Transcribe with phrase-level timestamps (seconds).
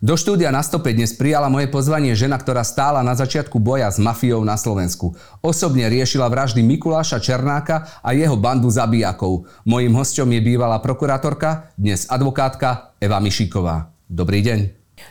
[0.00, 4.00] Do štúdia na 105 dnes prijala moje pozvanie žena, ktorá stála na začiatku boja s
[4.00, 5.12] mafiou na Slovensku.
[5.44, 9.44] Osobne riešila vraždy Mikuláša Černáka a jeho bandu zabijakov.
[9.68, 13.92] Mojím hostom je bývalá prokurátorka, dnes advokátka Eva Mišiková.
[14.08, 14.58] Dobrý deň.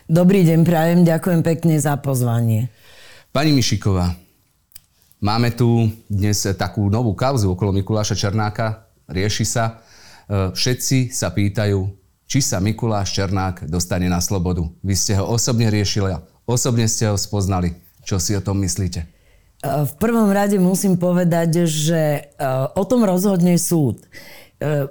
[0.10, 2.74] Dobrý deň, prajem, ďakujem pekne za pozvanie.
[3.30, 4.18] Pani Mišiková,
[5.22, 8.90] máme tu dnes takú novú kauzu okolo Mikuláša Černáka.
[9.06, 9.86] Rieši sa.
[10.26, 11.78] E, všetci sa pýtajú,
[12.30, 14.70] či sa Mikuláš Černák dostane na slobodu.
[14.86, 16.14] Vy ste ho osobne riešili,
[16.46, 17.74] osobne ste ho spoznali.
[18.06, 19.02] Čo si o tom myslíte?
[19.02, 19.08] E,
[19.66, 22.22] v prvom rade musím povedať, že e,
[22.78, 24.06] o tom rozhodne súd.
[24.62, 24.88] E,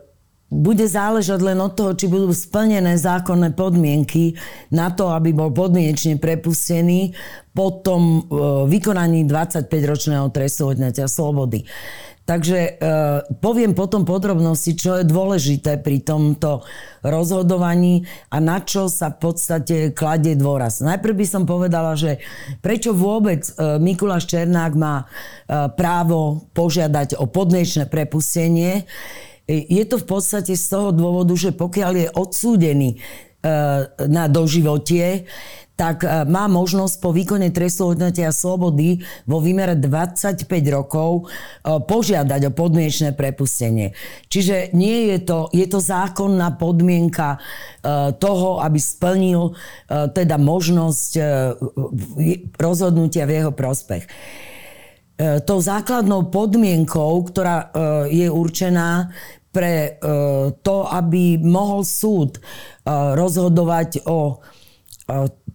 [0.48, 4.34] bude záležať len od toho, či budú splnené zákonné podmienky
[4.72, 7.12] na to, aby bol podmienečne prepustený
[7.52, 8.24] po tom
[8.64, 11.68] vykonaní 25-ročného trestu odňatia slobody.
[12.28, 12.70] Takže e,
[13.40, 16.60] poviem potom podrobnosti, čo je dôležité pri tomto
[17.00, 20.84] rozhodovaní a na čo sa v podstate kladie dôraz.
[20.84, 22.20] Najprv by som povedala, že
[22.60, 25.04] prečo vôbec e, Mikuláš Černák má e,
[25.72, 28.84] právo požiadať o podmienečné prepustenie.
[29.48, 32.96] E, je to v podstate z toho dôvodu, že pokiaľ je odsúdený e,
[34.04, 35.24] na doživotie,
[35.78, 38.98] tak e, má možnosť po výkone trestu odňatia slobody
[39.30, 40.42] vo výmere 25
[40.74, 43.94] rokov e, požiadať o podmienečné prepustenie.
[44.26, 49.54] Čiže nie je to, je to zákonná podmienka e, toho, aby splnil
[49.88, 51.10] teda možnosť
[52.58, 54.08] rozhodnutia v jeho prospech.
[55.18, 57.70] Tou základnou podmienkou, ktorá
[58.08, 59.12] je určená
[59.52, 59.98] pre
[60.62, 62.40] to, aby mohol súd
[62.88, 64.40] rozhodovať o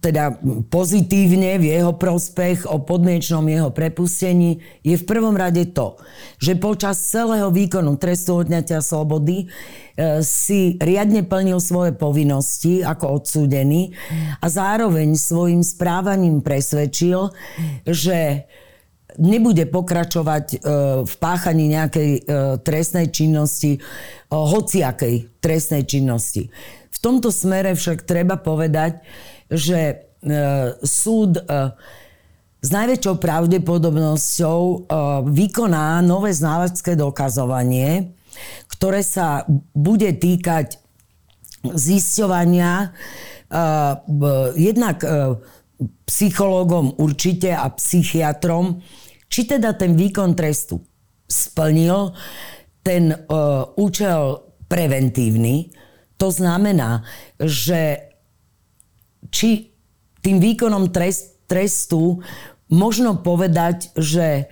[0.04, 0.36] teda
[0.68, 5.96] pozitívne v jeho prospech o podmienečnom jeho prepustení je v prvom rade to,
[6.36, 9.48] že počas celého výkonu trestu odňatia slobody
[9.96, 13.96] e, si riadne plnil svoje povinnosti ako odsúdený
[14.44, 17.32] a zároveň svojim správaním presvedčil,
[17.88, 18.44] že
[19.16, 20.56] nebude pokračovať e,
[21.08, 22.20] v páchaní nejakej e,
[22.60, 23.80] trestnej činnosti,
[24.28, 26.52] hociakej trestnej činnosti.
[26.92, 29.00] V tomto smere však treba povedať,
[29.50, 29.94] že e,
[30.80, 31.42] súd e,
[32.64, 34.76] s najväčšou pravdepodobnosťou e,
[35.28, 38.16] vykoná nové znalecké dokazovanie,
[38.72, 39.44] ktoré sa
[39.76, 40.80] bude týkať
[41.64, 42.92] zisťovania
[44.58, 44.98] jednak
[46.04, 48.84] psychológom určite a psychiatrom,
[49.32, 50.82] či teda ten výkon trestu
[51.24, 52.12] splnil
[52.84, 53.16] ten
[53.80, 55.72] účel preventívny.
[56.20, 57.00] To znamená,
[57.40, 58.12] že
[59.34, 59.74] či
[60.22, 62.22] tým výkonom trest, trestu
[62.70, 64.46] možno povedať, že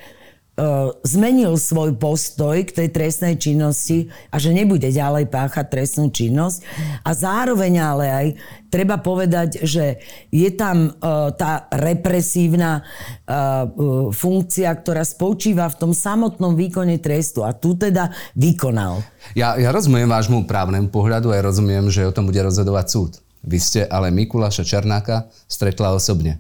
[0.53, 0.69] E,
[1.01, 6.61] zmenil svoj postoj k tej trestnej činnosti a že nebude ďalej páchať trestnú činnosť.
[7.01, 8.27] A zároveň ale aj
[8.69, 9.97] treba povedať, že
[10.29, 13.65] je tam uh, tá represívna uh,
[14.13, 17.45] funkcia, ktorá spočíva v tom samotnom výkone trestu.
[17.49, 19.01] A tu teda vykonal.
[19.33, 23.13] Ja, ja rozumiem vášmu právnemu pohľadu a ja rozumiem, že o tom bude rozhodovať súd.
[23.43, 26.39] Vy ste ale Mikuláša Černáka stretla osobne.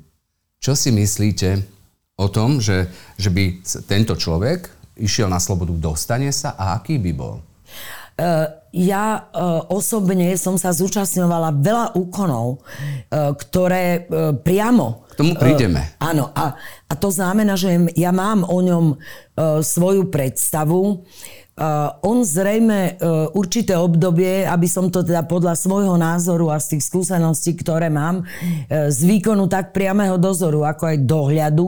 [0.62, 1.66] Čo si myslíte,
[2.22, 2.86] o tom, že,
[3.18, 7.42] že by tento človek išiel na slobodu, dostane sa a aký by bol?
[8.12, 14.06] Uh, ja uh, osobne som sa zúčastňovala veľa úkonov, uh, ktoré
[14.44, 15.08] priamo...
[15.12, 15.96] K tomu prídeme.
[15.98, 16.56] Áno, a,
[16.88, 18.96] a to znamená, že ja mám o ňom
[19.60, 21.04] svoju predstavu.
[21.52, 26.76] Uh, on zrejme uh, určité obdobie, aby som to teda podľa svojho názoru a z
[26.76, 31.66] tých skúseností, ktoré mám, uh, z výkonu tak priamého dozoru, ako aj dohľadu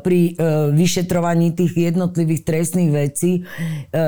[0.00, 0.32] pri
[0.72, 3.44] vyšetrovaní tých jednotlivých trestných vecí,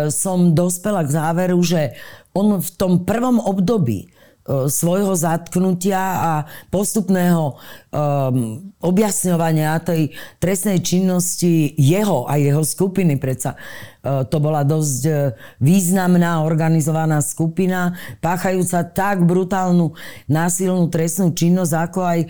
[0.08, 1.92] som dospela k záveru, že
[2.32, 4.08] on v tom prvom období
[4.48, 6.32] svojho zatknutia a
[6.72, 10.10] postupného um, objasňovania tej
[10.40, 13.20] trestnej činnosti jeho a jeho skupiny.
[13.20, 17.94] Predsa uh, to bola dosť uh, významná organizovaná skupina,
[18.24, 19.92] páchajúca tak brutálnu
[20.26, 22.20] násilnú trestnú činnosť, ako aj,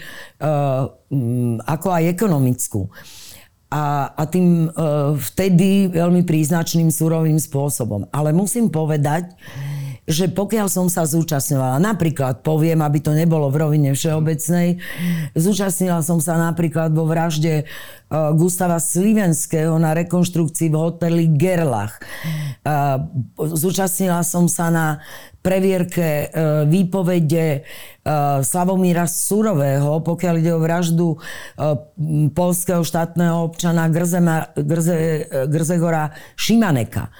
[0.43, 0.83] uh,
[1.65, 2.91] ako aj ekonomickú.
[3.71, 8.11] A, a tým uh, vtedy veľmi príznačným surovým spôsobom.
[8.11, 9.31] Ale musím povedať,
[10.11, 14.83] že pokiaľ som sa zúčastňovala, napríklad poviem, aby to nebolo v rovine všeobecnej,
[15.39, 17.65] zúčastnila som sa napríklad vo vražde e,
[18.11, 22.03] Gustava Slivenského na rekonštrukcii v hoteli Gerlach.
[22.03, 22.05] E,
[23.39, 24.87] zúčastnila som sa na
[25.41, 27.65] previerke e, výpovede
[28.41, 31.21] Slavomíra Surového, pokiaľ ide o vraždu
[32.33, 37.13] polského štátneho občana Grzema, Grze, Grzegora Šimaneka.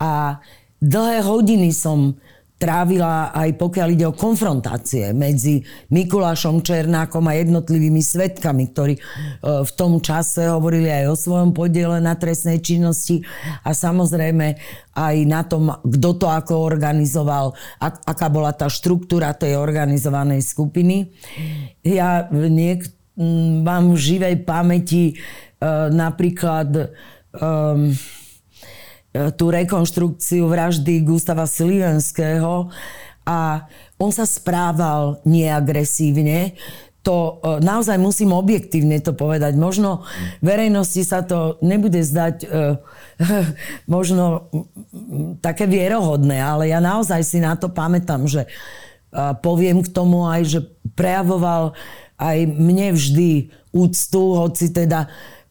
[0.00, 0.40] A
[0.84, 2.12] dlhé hodiny som
[2.54, 5.60] trávila aj pokiaľ ide o konfrontácie medzi
[5.90, 9.00] Mikulášom Černákom a jednotlivými svetkami, ktorí e,
[9.42, 13.26] v tom čase hovorili aj o svojom podiele na trestnej činnosti
[13.66, 14.54] a samozrejme
[14.94, 21.10] aj na tom, kto to ako organizoval, aká bola tá štruktúra tej organizovanej skupiny.
[21.82, 22.94] Ja niek-
[23.62, 25.14] mám v živej pamäti e,
[25.90, 26.90] napríklad
[27.30, 27.94] um,
[29.14, 32.66] tú rekonštrukciu vraždy Gustava Slivenského
[33.22, 36.58] a on sa správal neagresívne.
[37.06, 39.54] To e, naozaj musím objektívne to povedať.
[39.54, 40.02] Možno
[40.42, 42.46] verejnosti sa to nebude zdať e,
[43.94, 44.50] možno
[45.38, 48.50] také vierohodné, ale ja naozaj si na to pamätám, že
[49.46, 50.60] poviem k tomu aj, že
[50.98, 51.70] prejavoval
[52.18, 55.06] aj mne vždy úctu, hoci teda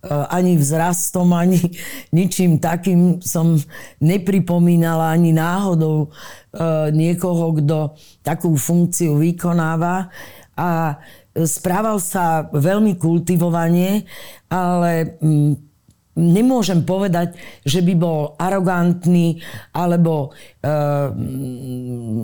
[0.09, 1.59] ani vzrastom, ani
[2.17, 3.55] ničím takým som
[4.03, 10.11] nepripomínala ani náhodou eh, niekoho, kto takú funkciu vykonáva.
[10.53, 11.01] A
[11.33, 14.05] správal sa veľmi kultivovane,
[14.53, 15.72] ale mm,
[16.13, 17.33] nemôžem povedať,
[17.65, 19.42] že by bol arogantný
[19.74, 20.30] alebo
[20.62, 20.69] e,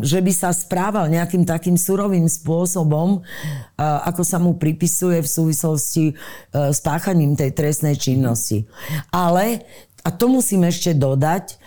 [0.06, 3.20] že by sa správal nejakým takým surovým spôsobom, e,
[3.82, 6.14] ako sa mu pripisuje v súvislosti e,
[6.70, 8.70] s páchaním tej trestnej činnosti.
[9.10, 9.66] Ale,
[10.06, 11.58] a to musím ešte dodať,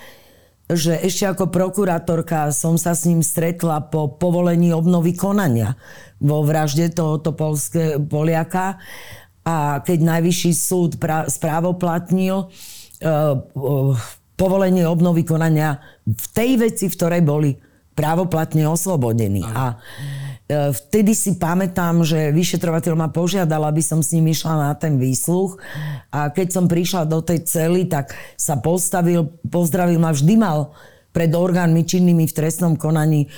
[0.73, 5.77] že ešte ako prokurátorka som sa s ním stretla po povolení obnovy konania
[6.23, 8.79] vo vražde tohoto polské, Poliaka
[9.43, 12.51] a keď najvyšší súd pra, správoplatnil uh,
[13.03, 13.95] uh,
[14.39, 17.51] povolenie obnovy konania v tej veci, v ktorej boli
[17.93, 19.43] právoplatne oslobodení.
[19.43, 24.73] A uh, vtedy si pamätám, že vyšetrovateľ ma požiadal, aby som s ním išla na
[24.79, 25.59] ten výsluch.
[26.15, 30.71] A keď som prišla do tej cely, tak sa postavil, pozdravil ma, vždy mal
[31.13, 33.29] pred orgánmi činnými v trestnom konaní,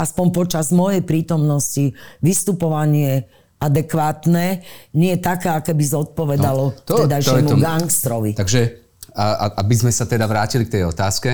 [0.00, 1.92] aspoň počas mojej prítomnosti,
[2.24, 3.28] vystupovanie
[3.62, 4.66] adekvátne,
[4.98, 8.30] nie také, aké by zodpovedalo no, to, tedajšiemu to gangstrovi.
[8.34, 8.82] Takže
[9.14, 11.30] a, a, aby sme sa teda vrátili k tej otázke,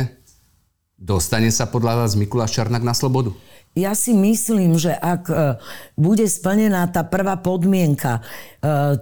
[0.98, 3.32] dostane sa podľa vás Mikuláš Čarnak na slobodu?
[3.78, 5.34] Ja si myslím, že ak e,
[5.94, 8.18] bude splnená tá prvá podmienka,
[8.58, 8.98] e,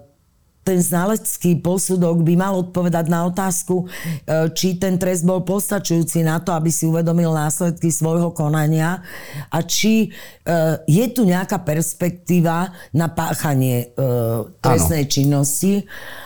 [0.66, 6.42] ten znalecký posudok by mal odpovedať na otázku, e, či ten trest bol postačujúci na
[6.42, 8.98] to, aby si uvedomil následky svojho konania
[9.46, 10.58] a či e,
[10.90, 14.10] je tu nejaká perspektíva na páchanie e,
[14.58, 15.12] trestnej ano.
[15.14, 15.72] činnosti.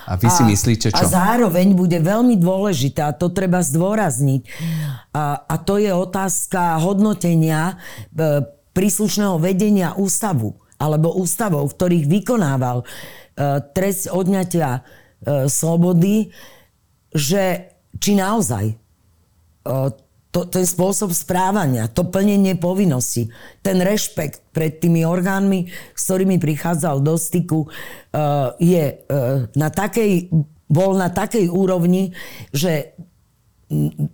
[0.08, 0.96] A vy si myslíte čo?
[0.96, 4.42] A zároveň bude veľmi dôležité, a to treba zdôrazniť,
[5.12, 7.76] a, a to je otázka hodnotenia
[8.72, 13.19] príslušného vedenia ústavu alebo ústavov, ktorých vykonával E,
[13.74, 14.80] trest odňatia e,
[15.46, 16.30] slobody,
[17.14, 18.74] že či naozaj e,
[20.30, 23.34] to, ten spôsob správania, to plnenie povinnosti,
[23.66, 27.66] ten rešpekt pred tými orgánmi, s ktorými prichádzal do styku,
[28.62, 28.84] je
[29.58, 30.30] na takej,
[30.70, 32.14] bol na takej úrovni,
[32.54, 32.94] že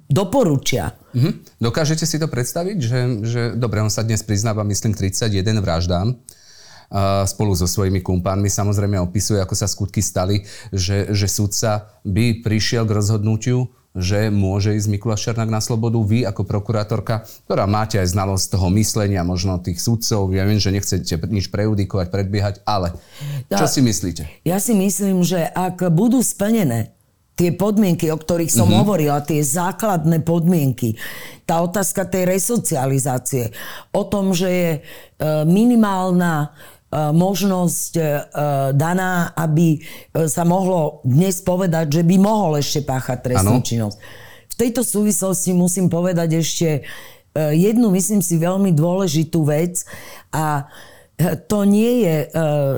[0.09, 0.97] doporučia.
[1.17, 1.61] Mhm.
[1.61, 5.33] Dokážete si to predstaviť, že, že dobre, on sa dnes priznáva, myslím, 31
[5.65, 6.17] vraždám
[7.27, 12.87] spolu so svojimi kumpánmi samozrejme opisuje, ako sa skutky stali, že, že sudca by prišiel
[12.87, 13.66] k rozhodnutiu,
[13.97, 15.97] že môže ísť Mikuláš Černák na slobodu.
[16.05, 20.69] Vy ako prokurátorka, ktorá máte aj znalosť toho myslenia, možno tých sudcov, ja viem, že
[20.69, 22.93] nechcete nič prejudikovať, predbiehať, ale
[23.49, 24.28] čo si myslíte?
[24.45, 26.93] Ja si myslím, že ak budú splnené
[27.37, 28.81] tie podmienky, o ktorých som mm-hmm.
[28.81, 30.97] hovorila, tie základné podmienky,
[31.45, 33.52] tá otázka tej resocializácie,
[33.93, 34.81] o tom, že je e,
[35.45, 36.57] minimálna
[36.95, 38.02] možnosť e,
[38.73, 39.78] daná, aby e,
[40.31, 43.66] sa mohlo dnes povedať, že by mohol ešte páchať trestnú ano.
[43.66, 43.97] činnosť.
[44.47, 46.69] V tejto súvislosti musím povedať ešte
[47.37, 49.85] jednu, myslím si, veľmi dôležitú vec
[50.33, 50.64] a
[51.45, 52.16] to nie je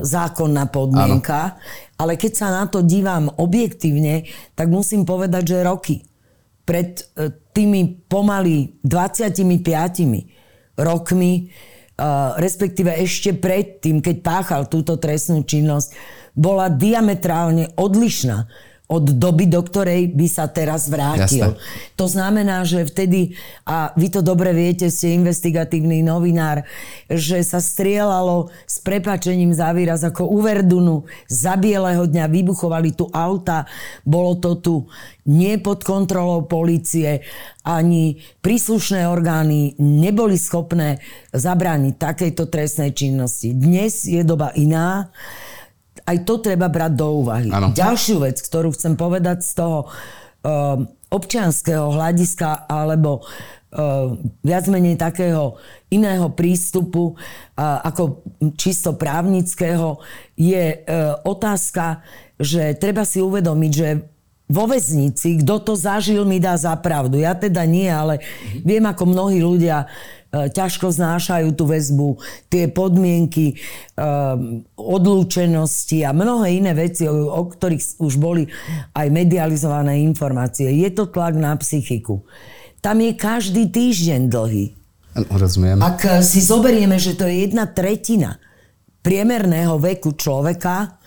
[0.02, 1.58] zákonná podmienka, ano.
[1.94, 4.26] ale keď sa na to dívam objektívne,
[4.58, 5.96] tak musím povedať, že roky
[6.66, 7.06] pred
[7.54, 9.46] tými pomaly 25
[10.74, 11.54] rokmi
[12.38, 15.92] respektíve ešte predtým, keď páchal túto trestnú činnosť,
[16.38, 18.46] bola diametrálne odlišná
[18.88, 21.52] od doby, do ktorej by sa teraz vrátil.
[21.52, 21.60] Jasne.
[22.00, 23.36] To znamená, že vtedy,
[23.68, 26.64] a vy to dobre viete, ste investigatívny novinár,
[27.12, 31.04] že sa strieľalo s prepačením za výraz ako u Verdunu.
[31.28, 33.68] Za bieleho dňa vybuchovali tu auta,
[34.08, 34.76] bolo to tu
[35.28, 37.20] nie pod kontrolou policie,
[37.60, 41.04] ani príslušné orgány neboli schopné
[41.36, 43.52] zabrániť takejto trestnej činnosti.
[43.52, 45.12] Dnes je doba iná
[46.08, 47.52] aj to treba brať do úvahy.
[47.52, 47.76] Ano.
[47.76, 53.28] Ďalšiu vec, ktorú chcem povedať z toho um, občianského hľadiska alebo
[54.40, 55.60] viac menej takého
[55.92, 57.12] iného prístupu
[57.60, 58.24] ako
[58.56, 60.00] čisto právnického
[60.32, 60.88] je
[61.28, 62.00] otázka,
[62.40, 63.88] že treba si uvedomiť, že
[64.48, 67.20] vo väznici, kto to zažil, mi dá za pravdu.
[67.20, 68.24] Ja teda nie, ale
[68.64, 72.16] viem, ako mnohí ľudia e, ťažko znášajú tú väzbu,
[72.48, 73.56] tie podmienky e,
[74.80, 78.48] odlúčenosti a mnohé iné veci, o, o ktorých už boli
[78.96, 80.72] aj medializované informácie.
[80.72, 82.24] Je to tlak na psychiku.
[82.80, 84.72] Tam je každý týždeň dlhý.
[85.28, 85.76] Rozumiem.
[85.82, 88.40] Ak si zoberieme, že to je jedna tretina
[89.02, 90.97] priemerného veku človeka,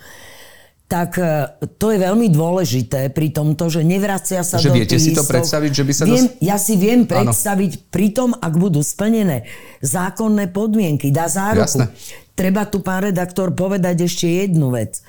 [0.92, 1.48] tak e,
[1.80, 5.32] to je veľmi dôležité pri tomto, že nevracia sa že do viete si to istov.
[5.32, 6.04] predstaviť, že by sa...
[6.04, 6.44] Viem, dos...
[6.44, 7.84] Ja si viem predstaviť ano.
[7.88, 9.48] pri tom, ak budú splnené
[9.80, 11.80] zákonné podmienky, dá záruku.
[11.80, 11.96] Jasne.
[12.36, 15.00] Treba tu, pán redaktor, povedať ešte jednu vec.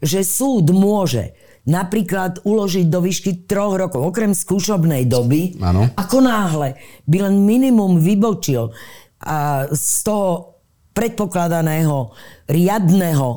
[0.00, 1.36] Že súd môže
[1.68, 5.90] napríklad uložiť do výšky troch rokov, okrem skúšobnej doby, ano.
[5.98, 8.72] ako náhle by len minimum vybočil
[9.20, 10.56] a z toho
[10.94, 12.14] predpokladaného
[12.48, 13.28] riadného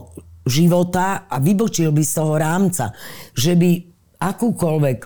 [0.49, 2.91] života a vybočil by z toho rámca,
[3.37, 3.69] že by
[4.19, 4.99] akúkoľvek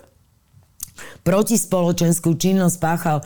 [1.23, 3.17] protispoločenskú činnosť páchal,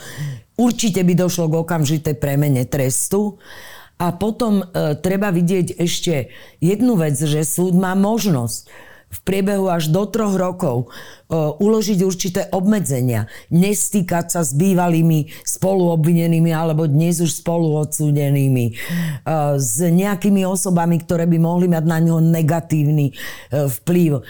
[0.58, 3.38] určite by došlo k okamžitej premene trestu.
[3.98, 6.30] A potom e, treba vidieť ešte
[6.62, 8.70] jednu vec, že súd má možnosť
[9.18, 16.54] v priebehu až do troch rokov e, uložiť určité obmedzenia, nestýkať sa s bývalými spoluobvinenými
[16.54, 18.74] alebo dnes už spoluodsúdenými, e,
[19.58, 23.14] s nejakými osobami, ktoré by mohli mať na ňo negatívny e,
[23.82, 24.22] vplyv.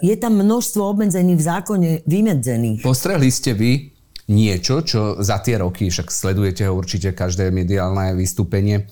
[0.00, 2.80] Je tam množstvo obmedzení v zákone vymedzených.
[2.80, 3.92] Postrehli ste vy
[4.30, 8.88] niečo, čo za tie roky, však sledujete ho určite každé mediálne vystúpenie,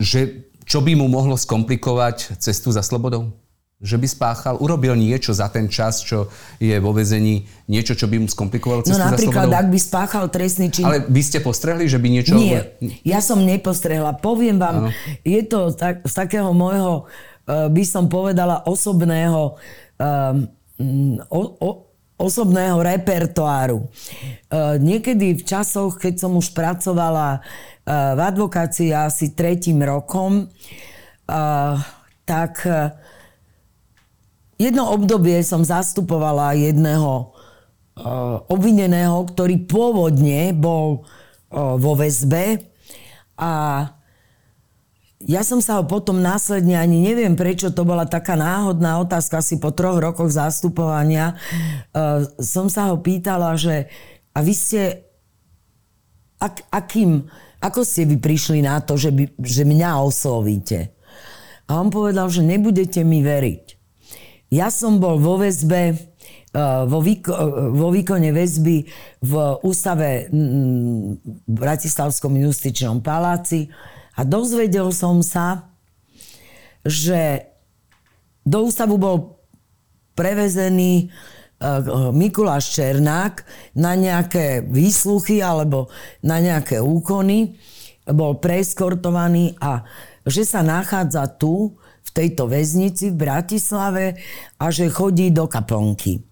[0.00, 0.20] že
[0.66, 3.30] čo by mu mohlo skomplikovať cestu za slobodou?
[3.76, 8.16] Že by spáchal, urobil niečo za ten čas, čo je vo vezení, niečo, čo by
[8.16, 10.88] mu skomplikovalo cestu no, napríklad, ak by spáchal trestný čin...
[10.88, 12.40] Ale vy ste postrehli, že by niečo...
[12.40, 12.72] Nie,
[13.04, 14.16] ja som nepostrehla.
[14.16, 14.90] Poviem vám, ano.
[15.20, 19.60] je to tak, z takého môjho, uh, by som povedala, osobného
[20.00, 20.48] um,
[21.28, 21.70] o, o,
[22.16, 23.84] osobného repertoáru.
[23.84, 27.44] Uh, niekedy v časoch, keď som už pracovala
[27.86, 30.50] v advokácii asi tretím rokom,
[32.26, 32.90] tak e,
[34.56, 37.24] jedno obdobie som zastupovala jedného e,
[38.48, 42.64] obvineného, ktorý pôvodne bol e, vo väzbe
[43.36, 43.52] a
[45.26, 49.56] ja som sa ho potom následne, ani neviem prečo, to bola taká náhodná otázka, asi
[49.56, 51.40] po troch rokoch zastupovania,
[52.36, 53.88] som sa ho pýtala, že
[54.36, 55.08] a vy ste
[56.36, 57.24] ak, akým
[57.60, 60.92] ako ste vy prišli na to, že, by, že mňa oslovíte?
[61.66, 63.65] A on povedal, že nebudete mi veriť.
[64.52, 65.96] Ja som bol vo väzbe, e,
[66.86, 68.76] vo, výko, e, vo výkone väzby
[69.22, 69.32] v
[69.66, 70.38] ústave v
[71.50, 73.70] Bratislavskom justičnom paláci
[74.14, 75.70] a dozvedel som sa,
[76.86, 77.50] že
[78.46, 79.42] do ústavu bol
[80.14, 81.10] prevezený
[81.56, 83.40] Eh, Mikuláš Černák
[83.80, 85.88] na nejaké výsluchy alebo
[86.20, 87.56] na nejaké úkony
[88.04, 89.80] bol preeskortovaný a
[90.28, 94.16] že sa nachádza tu, v tejto väznici v Bratislave
[94.56, 96.22] a že chodí do kaplnky.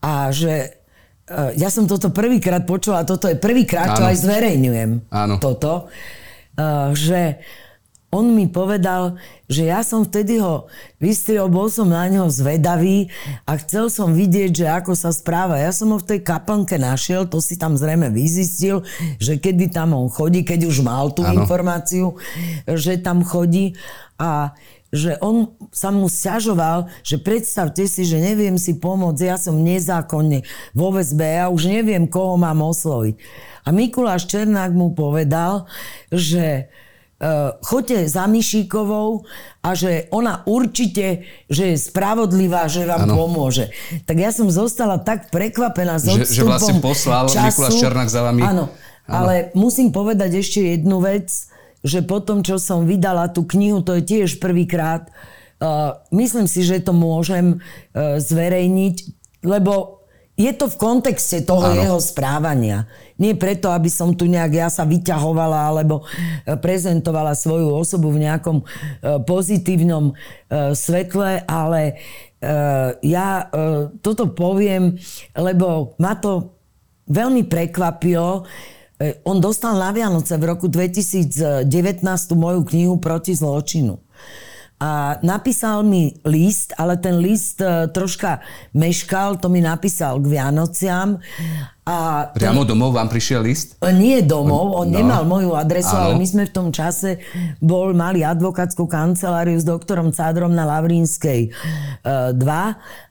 [0.00, 0.80] A že
[1.28, 4.90] eh, ja som toto prvýkrát počula, toto je prvýkrát, čo aj zverejňujem.
[5.12, 5.36] Áno.
[5.36, 5.92] Toto.
[6.58, 7.20] Eh, že
[8.08, 9.20] on mi povedal,
[9.52, 10.64] že ja som vtedy ho
[10.96, 13.12] vystriel, bol som na neho zvedavý
[13.44, 15.60] a chcel som vidieť, že ako sa správa.
[15.60, 18.80] Ja som ho v tej kaplnke našiel, to si tam zrejme vyzistil,
[19.20, 21.44] že kedy tam on chodí, keď už mal tú ano.
[21.44, 22.16] informáciu,
[22.64, 23.76] že tam chodí
[24.16, 24.56] a
[24.88, 30.44] že on sa mu sťažoval, že predstavte si, že neviem si pomôcť, ja som nezákonne
[30.72, 33.20] vo väzbe, ja už neviem, koho mám osloviť.
[33.64, 35.68] A Mikuláš Černák mu povedal,
[36.08, 36.72] že
[37.20, 39.28] uh, choďte za Mišíkovou
[39.60, 43.28] a že ona určite, že je spravodlivá, že vám ano.
[43.28, 43.68] pomôže.
[44.08, 47.44] Tak ja som zostala tak prekvapená s odstupom že, že vlastne poslal času.
[47.44, 48.40] Mikuláš Černák za vami.
[48.40, 48.72] Áno,
[49.04, 51.28] ale musím povedať ešte jednu vec,
[51.84, 55.10] že potom, čo som vydala tú knihu, to je tiež prvýkrát,
[55.62, 58.96] uh, myslím si, že to môžem uh, zverejniť,
[59.46, 59.98] lebo
[60.38, 61.82] je to v kontexte toho ano.
[61.82, 62.86] jeho správania.
[63.18, 66.06] Nie preto, aby som tu nejak ja sa vyťahovala alebo
[66.46, 68.64] e, prezentovala svoju osobu v nejakom e,
[69.26, 71.98] pozitívnom e, svetle, ale
[73.02, 73.50] ja
[73.98, 74.94] toto poviem,
[75.34, 76.54] lebo ma to
[77.10, 78.46] veľmi prekvapilo.
[79.24, 83.98] On dostal na Vianoce v roku 2019 moju knihu proti zločinu.
[84.78, 88.38] A napísal mi list, ale ten list e, troška
[88.78, 91.18] meškal, to mi napísal k Vianociam.
[91.82, 92.38] A to...
[92.38, 93.74] Priamo domov vám prišiel list?
[93.82, 94.94] Nie domov, on no.
[94.94, 96.14] nemal moju adresu, ano.
[96.14, 97.18] ale my sme v tom čase
[97.58, 101.50] bol, mali advokátsku kanceláriu s doktorom Cádrom na Lavrinskej
[102.06, 102.38] 2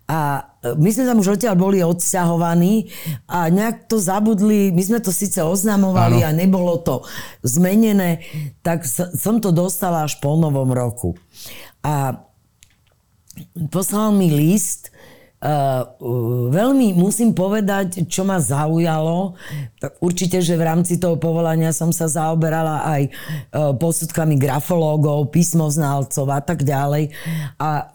[0.08, 0.20] a
[0.64, 2.88] my sme tam už odtiaľ boli odsťahovaní
[3.28, 6.28] a nejak to zabudli, my sme to síce oznamovali ano.
[6.28, 7.04] a nebolo to
[7.44, 8.24] zmenené,
[8.64, 11.20] tak som to dostala až po novom roku.
[11.84, 12.24] A
[13.70, 14.90] poslal mi list,
[15.38, 15.86] Uh,
[16.50, 19.38] veľmi musím povedať, čo ma zaujalo.
[20.02, 23.14] Určite, že v rámci toho povolania som sa zaoberala aj uh,
[23.78, 27.14] posudkami grafológov, písmoználcov a tak ďalej.
[27.62, 27.86] A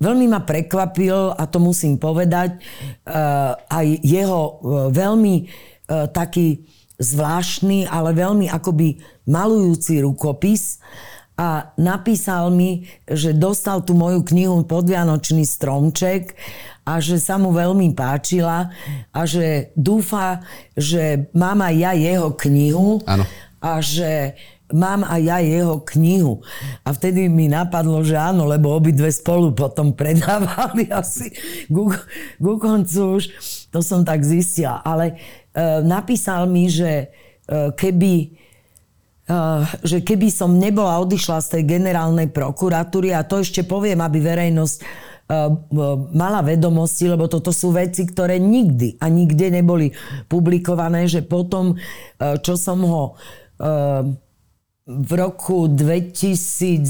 [0.00, 4.40] veľmi ma prekvapil, a to musím povedať, uh, aj jeho
[4.96, 5.52] veľmi
[6.16, 6.64] taký
[6.96, 8.96] zvláštny, ale veľmi akoby
[9.28, 10.80] malujúci rukopis,
[11.36, 16.32] a napísal mi, že dostal tú moju knihu Podvianočný stromček
[16.88, 18.72] a že sa mu veľmi páčila
[19.12, 20.40] a že dúfa,
[20.72, 23.28] že mám aj ja jeho knihu ano.
[23.60, 24.32] a že
[24.72, 26.42] mám aj ja jeho knihu.
[26.82, 31.30] A vtedy mi napadlo, že áno, lebo obidve spolu potom predávali asi
[31.68, 31.92] ku,
[32.40, 33.24] ku koncu už.
[33.76, 34.80] To som tak zistila.
[34.82, 35.20] Ale
[35.52, 37.12] e, napísal mi, že
[37.46, 38.45] e, keby
[39.82, 44.76] že keby som nebola odišla z tej generálnej prokuratúry, a to ešte poviem, aby verejnosť
[44.78, 44.86] eh,
[46.14, 49.90] mala vedomosti, lebo toto sú veci, ktoré nikdy a nikde neboli
[50.30, 53.04] publikované, že potom, eh, čo som ho
[54.86, 56.84] v roku 2012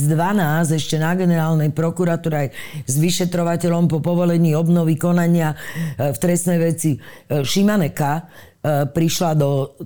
[0.75, 2.49] ešte na generálnej prokuratúre aj
[2.91, 5.55] s vyšetrovateľom po povolení obnovy konania
[5.95, 6.99] v trestnej veci
[7.31, 8.27] Šimaneka
[8.67, 9.79] prišla do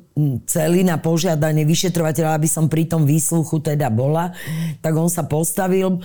[0.49, 4.33] cely na požiadanie vyšetrovateľa, aby som pri tom výsluchu teda bola,
[4.81, 6.01] tak on sa postavil, e,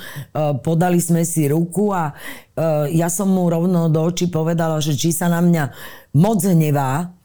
[0.60, 2.14] podali sme si ruku a e,
[3.00, 5.64] ja som mu rovno do očí povedala, že či sa na mňa
[6.20, 7.16] moc hnevá,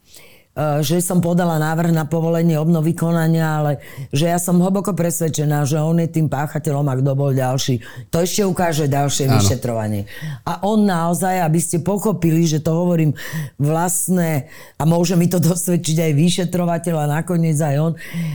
[0.83, 3.71] že som podala návrh na povolenie obnovy konania, ale
[4.11, 7.79] že ja som hlboko presvedčená, že on je tým páchateľom a kto bol ďalší.
[8.11, 9.39] To ešte ukáže ďalšie Áno.
[9.39, 10.11] vyšetrovanie.
[10.43, 13.15] A on naozaj, aby ste pochopili, že to hovorím
[13.55, 17.93] vlastné a môže mi to dosvedčiť aj vyšetrovateľ a nakoniec aj on.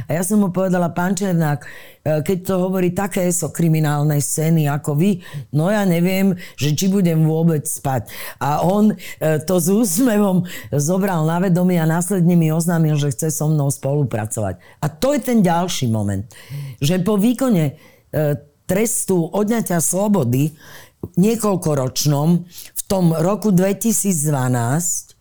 [0.08, 4.70] A ja som mu povedala, pán Černák, E, keď to hovorí také so kriminálnej scény
[4.70, 5.18] ako vy,
[5.50, 8.06] no ja neviem, že či budem vôbec spať.
[8.38, 8.96] A on e,
[9.42, 14.62] to s úsmevom zobral na vedomie a následne mi oznámil, že chce so mnou spolupracovať.
[14.78, 16.30] A to je ten ďalší moment,
[16.78, 17.74] že po výkone e,
[18.70, 20.54] trestu odňatia slobody
[21.14, 25.15] niekoľkoročnom v tom roku 2012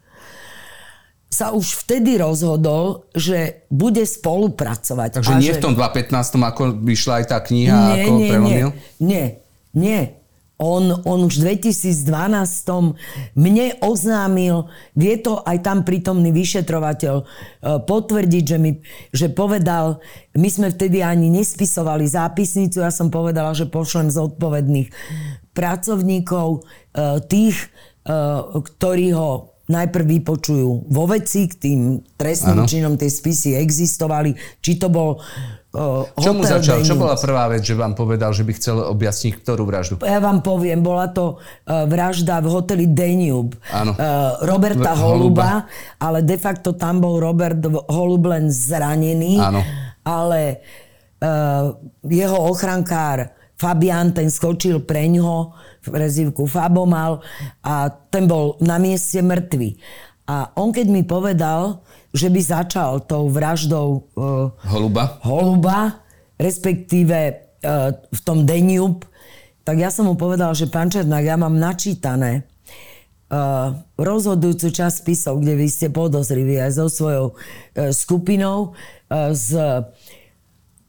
[1.35, 5.19] sa už vtedy rozhodol, že bude spolupracovať.
[5.19, 5.59] Takže nie že...
[5.59, 8.69] v tom 2015, ako vyšla aj tá kniha, nie, ako nie, prelomil?
[9.03, 9.25] Nie,
[9.75, 10.01] nie.
[10.55, 17.23] On, on už v 2012 mne oznámil, vie to aj tam prítomný vyšetrovateľ e,
[17.83, 18.79] potvrdiť, že, mi,
[19.11, 19.99] že povedal,
[20.31, 24.95] my sme vtedy ani nespisovali zápisnicu, ja som povedala, že pošlem zodpovedných
[25.51, 26.59] pracovníkov, e,
[27.27, 27.67] tých,
[28.07, 28.15] e,
[28.55, 31.79] ktorí ho najprv vypočujú vo veci, k tým
[32.17, 32.69] trestným ano.
[32.69, 36.85] činom tie spisy existovali, či to bol uh, Čo mu začal?
[36.85, 39.93] Čo bola prvá vec, že vám povedal, že by chcel objasniť ktorú vraždu?
[40.05, 45.49] Ja vám poviem, bola to uh, vražda v hoteli Danube uh, Roberta v, Holuba, Holuba,
[45.97, 49.65] ale de facto tam bol Robert Holub len zranený, ano.
[50.05, 50.61] ale
[51.25, 51.73] uh,
[52.05, 55.55] jeho ochrankár Fabian, ten skočil pre ňoho,
[55.89, 57.21] prezivku Fabo mal
[57.61, 59.77] a ten bol na mieste mŕtvy.
[60.25, 66.01] A on keď mi povedal, že by začal tou vraždou uh, Holuba, Holuba
[66.39, 67.17] respektíve
[67.61, 69.05] uh, v tom Deniub,
[69.65, 72.45] tak ja som mu povedal, že pán Černák, ja mám načítané
[73.29, 79.57] uh, rozhodujúcu časť spisov, kde vy ste podozriví aj so svojou uh, skupinou uh, z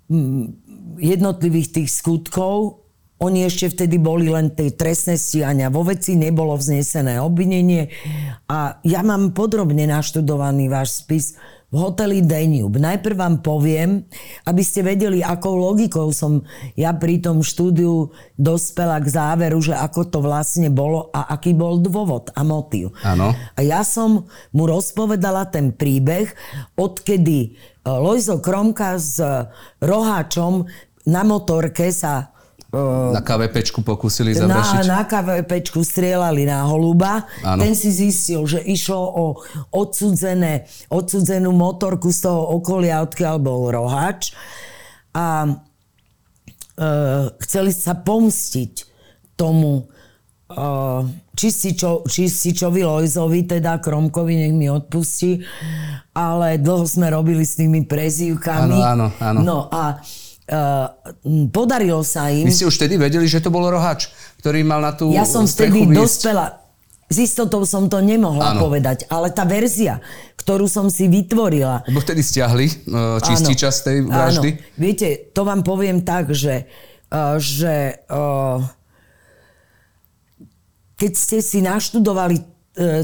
[0.09, 0.53] um,
[1.01, 2.86] jednotlivých tých skutkov,
[3.17, 5.73] oni ešte vtedy boli len tej trestné stíhania.
[5.73, 7.89] Vo veci nebolo vznesené obvinenie
[8.45, 12.79] a ja mám podrobne naštudovaný váš spis v hoteli Danube.
[12.79, 14.07] Najprv vám poviem,
[14.47, 16.47] aby ste vedeli, akou logikou som
[16.79, 21.83] ja pri tom štúdiu dospela k záveru, že ako to vlastne bolo a aký bol
[21.83, 22.95] dôvod a motív.
[23.03, 23.35] Áno.
[23.35, 26.31] A ja som mu rozpovedala ten príbeh,
[26.79, 27.49] odkedy e,
[27.83, 29.19] Lojzo Kromka s
[29.83, 30.71] Roháčom
[31.11, 32.36] na motorke sa
[33.13, 34.87] na KVPčku pokúsili zavrašiť?
[34.87, 37.25] Na, na KVPčku strieľali na holuba.
[37.43, 37.63] Ano.
[37.65, 39.25] Ten si zistil, že išlo o
[39.73, 44.37] odsudzené, odsudzenú motorku z toho okolia, odkiaľ bol rohač.
[45.17, 45.53] A e,
[47.45, 48.73] chceli sa pomstiť
[49.37, 49.89] tomu
[51.35, 55.43] čističo, čističovi Lojzovi, teda Kromkovi, nech mi odpustí,
[56.15, 58.79] ale dlho sme robili s tými prezývkami.
[58.79, 59.39] Áno, áno, áno.
[59.43, 60.26] No a uh,
[61.51, 62.47] podarilo sa im...
[62.47, 65.43] Vy ste už vtedy vedeli, že to bol rohač, ktorý mal na tú Ja som
[65.47, 66.63] vtedy dospela,
[67.07, 68.67] s istotou som to nemohla Áno.
[68.67, 70.03] povedať, ale tá verzia,
[70.39, 71.87] ktorú som si vytvorila...
[71.87, 74.51] Lebo vtedy stiahli uh, čistý Áno, čas tej vraždy.
[74.55, 74.63] Áno.
[74.75, 76.67] Viete, to vám poviem tak, že,
[77.11, 78.63] uh, že uh,
[80.99, 82.56] keď ste si naštudovali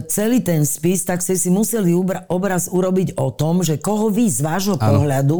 [0.05, 1.97] celý ten spis, tak ste si museli
[2.29, 4.85] obraz urobiť o tom, že koho vy z vášho Áno.
[4.85, 5.39] pohľadu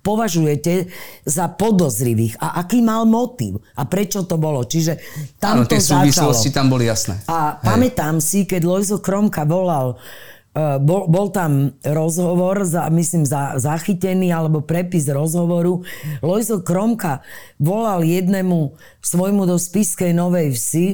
[0.00, 0.88] považujete
[1.28, 4.64] za podozrivých a aký mal motív a prečo to bolo.
[4.64, 4.96] Čiže
[5.36, 6.00] tam Áno, to tie začalo.
[6.00, 7.20] súvislosti tam boli jasné.
[7.28, 7.64] A Hej.
[7.68, 14.32] pamätám si, keď Lojzo Kromka volal, uh, bol, bol tam rozhovor, za, myslím, za, zachytený
[14.32, 15.84] alebo prepis rozhovoru.
[16.24, 17.20] Lojzo Kromka
[17.60, 18.72] volal jednému
[19.04, 20.86] svojmu do Spiskej Novej Vsi,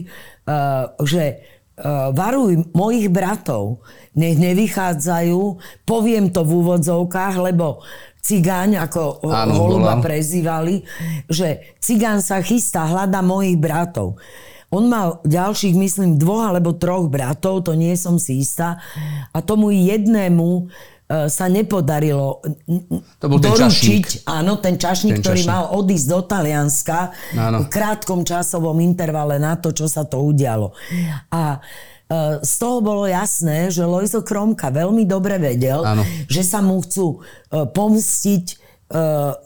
[0.51, 1.47] uh, že
[2.11, 3.81] varuj mojich bratov,
[4.13, 5.41] nech nevychádzajú,
[5.83, 7.81] poviem to v úvodzovkách, lebo
[8.21, 10.05] cigáň, ako ho- Áno, holuba volal.
[10.05, 10.85] prezývali,
[11.27, 14.21] že cigán sa chystá, hľada mojich bratov.
[14.71, 18.79] On mal ďalších, myslím, dvoch alebo troch bratov, to nie som si istá.
[19.35, 20.71] A tomu jednému
[21.11, 22.39] sa nepodarilo
[23.19, 24.23] To bol ten čašník.
[24.31, 25.51] áno, ten čašník, Ten ktorý čašník.
[25.51, 26.99] mal odísť do Talianska
[27.35, 27.59] Áno.
[27.63, 30.71] v krátkom časovom intervale na to, čo sa to udialo.
[31.35, 31.59] A e,
[32.47, 36.07] z toho bolo jasné, že Lojzo Kromka veľmi dobre vedel, Áno.
[36.31, 38.55] že sa mu chcú e, pomstiť e,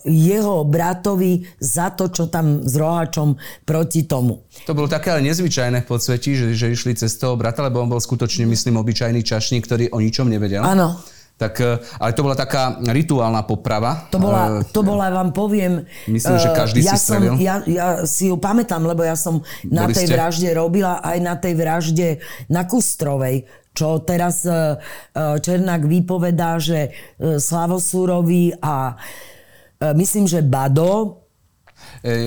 [0.05, 4.45] jeho bratovi za to, čo tam s rohačom proti tomu.
[4.69, 7.89] To bolo také ale nezvyčajné v podsvetí, že, že išli cez toho brata, lebo on
[7.89, 10.61] bol skutočne, myslím, obyčajný čašník, ktorý o ničom nevedel.
[10.61, 11.01] Áno.
[11.45, 14.09] Tak, e, ale to bola taká rituálna poprava.
[14.09, 15.85] To bola, E, to bola vám poviem...
[16.09, 17.35] Myslím, že eh, každý si ja som, strelil.
[17.41, 20.15] ja, ja si ju pamätám, lebo ja som na Boli tej ste?
[20.15, 22.09] vražde robila aj na tej vražde
[22.49, 24.77] na Kustrovej, čo teraz eh,
[25.13, 31.24] eh, Černák vypovedá, že eh, Slavosúrovi a eh, myslím, že Bado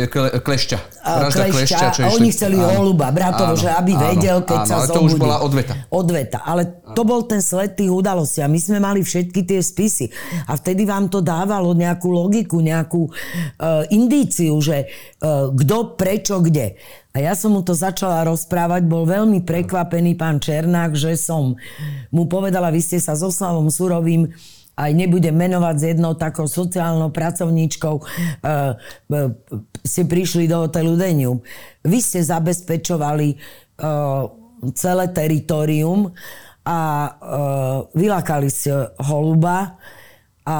[0.09, 0.77] kle, klešťa.
[1.05, 4.59] Vražda klešťa, čo a oni chceli Áno, holuba, bratovo, áno, že aby áno, vedel, keď
[4.65, 4.97] áno, sa ale zobudí.
[4.97, 5.73] to už bola odveta.
[5.93, 10.09] Odveta, ale to bol ten sled tých udalostí a my sme mali všetky tie spisy
[10.49, 14.89] a vtedy vám to dávalo nejakú logiku, nejakú uh, indíciu, že
[15.21, 16.73] uh, kto, prečo, kde.
[17.13, 21.53] A ja som mu to začala rozprávať, bol veľmi prekvapený pán Černák, že som
[22.09, 24.33] mu povedala, vy ste sa so Slavom Surovým
[24.77, 29.21] aj nebudem menovať s jednou takou sociálnou pracovníčkou, e, e,
[29.81, 31.41] ste prišli do hotelu Denium.
[31.81, 33.37] Vy ste zabezpečovali e,
[34.77, 36.13] celé teritorium
[36.61, 37.09] a e,
[37.97, 39.81] vylakali ste holuba
[40.45, 40.57] a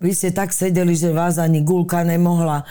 [0.00, 2.64] vy ste tak sedeli, že vás ani gulka nemohla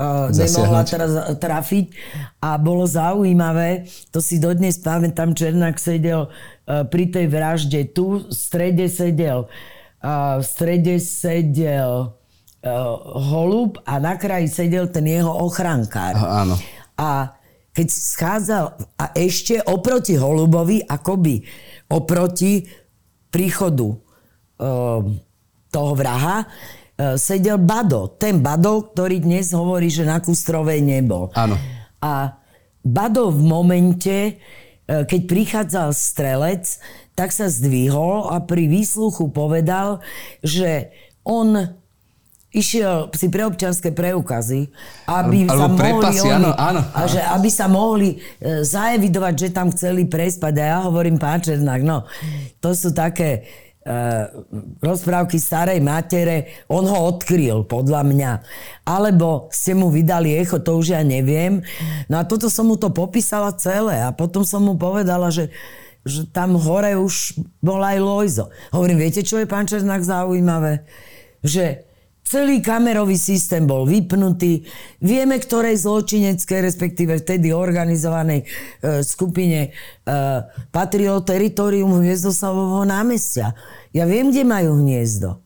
[0.00, 1.92] uh, nemohla teraz trafiť.
[2.40, 8.32] A bolo zaujímavé, to si dodnes pamätám, Černák sedel uh, pri tej vražde, tu v
[8.32, 9.44] strede sedel.
[9.44, 12.70] uh, v strede sedel uh,
[13.32, 16.16] holub a na kraji sedel ten jeho ochrankár.
[16.16, 16.56] A- áno.
[16.96, 17.36] A
[17.70, 18.64] keď schádzal,
[18.98, 21.44] a ešte oproti holubovi, akoby
[21.88, 22.64] oproti
[23.30, 25.00] príchodu uh,
[25.70, 28.16] toho vraha, uh, sedel Bado.
[28.16, 31.28] Ten Bado, ktorý dnes hovorí, že na Kustrovej nebol.
[31.36, 31.56] Áno.
[32.00, 32.40] A
[32.80, 34.32] Bado v momente, e,
[35.04, 36.80] keď prichádzal strelec,
[37.14, 40.00] tak sa zdvihol a pri výsluchu povedal,
[40.40, 40.90] že
[41.26, 41.80] on
[42.50, 44.66] išiel si pre občanské preukazy,
[45.06, 46.80] aby Alebo sa mohli oni, áno, áno.
[46.82, 50.54] A že aby sa mohli e, zaevidovať, že tam chceli prespať.
[50.58, 52.02] A ja hovorím, pán Černák, no,
[52.58, 53.46] to sú také
[53.86, 53.94] e,
[54.82, 58.32] rozprávky starej matere, on ho odkryl, podľa mňa.
[58.82, 61.62] Alebo ste mu vydali echo, to už ja neviem.
[62.10, 65.54] No a toto som mu to popísala celé a potom som mu povedala, že
[66.04, 68.46] že tam hore už bol aj Lojzo.
[68.72, 70.88] Hovorím, viete, čo je pán Černák zaujímavé?
[71.44, 71.84] Že
[72.24, 74.62] celý kamerový systém bol vypnutý.
[75.02, 78.46] Vieme, ktorej zločineckej, respektíve vtedy organizovanej e,
[79.02, 79.70] skupine e,
[80.70, 83.52] patrilo teritorium Hviezdoslavovho námestia.
[83.90, 85.42] Ja viem, kde majú hniezdo.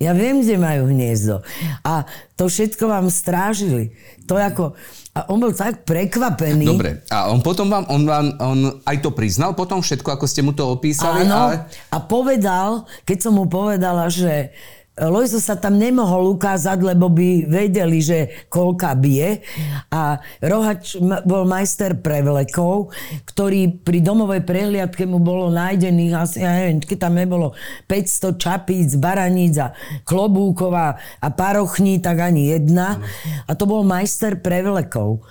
[0.00, 1.46] Ja viem, kde majú hniezdo.
[1.86, 3.94] A to všetko vám strážili.
[4.26, 4.74] To ako...
[5.12, 6.64] A on bol tak prekvapený.
[6.64, 7.04] Dobre.
[7.12, 10.56] A on potom vám, on vám, on aj to priznal potom všetko, ako ste mu
[10.56, 11.28] to opísali?
[11.28, 11.52] Áno.
[11.52, 11.68] Ale...
[11.92, 14.56] A povedal, keď som mu povedala, že
[14.92, 19.40] Lojzo sa tam nemohol ukázať, lebo by vedeli, že koľka bije.
[19.88, 22.92] A Rohač bol majster prevlekov,
[23.24, 27.56] ktorý pri domovej prehliadke mu bolo nájdených asi, ja neviem, keď tam nebolo
[27.88, 29.72] 500 čapíc, baraníc a
[30.04, 33.00] klobúkov a parochní, tak ani jedna.
[33.48, 35.24] A to bol majster prevlekov.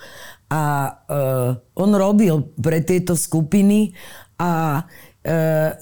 [0.50, 3.94] A uh, on robil pre tieto skupiny
[4.42, 4.82] a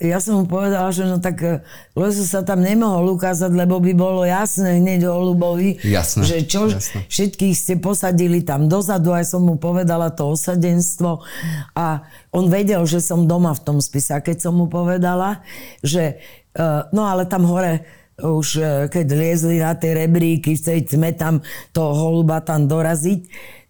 [0.05, 1.64] ja som mu povedala, že no tak
[1.96, 6.68] Leso sa tam nemohol ukázať, lebo by bolo jasné hneď o Ľubovi, jasné, že čo,
[6.68, 7.09] jasné.
[7.09, 11.24] všetkých ste posadili tam dozadu, aj som mu povedala to osadenstvo
[11.72, 12.05] a
[12.37, 14.12] on vedel, že som doma v tom spise.
[14.12, 15.40] A keď som mu povedala,
[15.81, 16.20] že
[16.61, 17.88] uh, no ale tam hore
[18.20, 18.48] už
[18.92, 21.40] keď liezli na tie rebríky, chceme tam
[21.72, 23.20] toho holuba tam doraziť,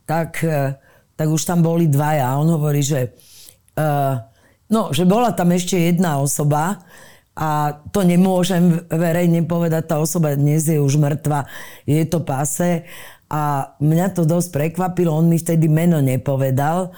[0.02, 0.42] tak,
[1.14, 2.34] tak už tam boli dvaja.
[2.34, 3.14] A on hovorí, že,
[3.78, 4.18] uh,
[4.70, 6.86] no, že bola tam ešte jedna osoba,
[7.40, 11.48] a to nemôžem verejne povedať, tá osoba dnes je už mŕtva,
[11.88, 12.84] je to pase
[13.30, 16.90] a mňa to dosť prekvapilo, on mi vtedy meno nepovedal,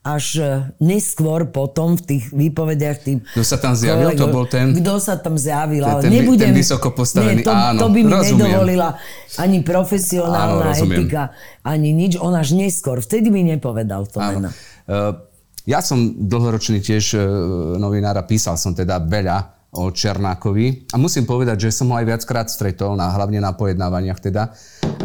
[0.00, 0.44] až e,
[0.80, 3.18] neskôr potom v tých výpovediach tým...
[3.20, 4.66] Kto sa tam zjavil, kolegov, to bol ten...
[4.72, 6.54] Kto sa tam zjavil, ale ten, nebudem...
[6.54, 8.38] Ten vysoko postavený, nie, to, áno, to by mi rozumiem.
[8.40, 8.88] nedovolila
[9.36, 12.16] ani profesionálna áno, etika, ani nič.
[12.16, 14.46] On až neskôr, vtedy mi nepovedal to áno.
[14.46, 14.50] meno.
[14.88, 15.29] Uh,
[15.68, 17.20] ja som dlhoročný tiež uh,
[17.76, 20.90] novinár a písal som teda veľa o Černákovi.
[20.90, 24.50] A musím povedať, že som ho aj viackrát stretol, na, hlavne na pojednávaniach teda.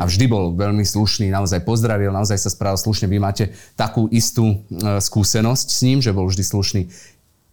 [0.02, 3.06] A vždy bol veľmi slušný, naozaj pozdravil, naozaj sa správal slušne.
[3.06, 6.82] Vy máte takú istú e, skúsenosť s ním, že bol vždy slušný.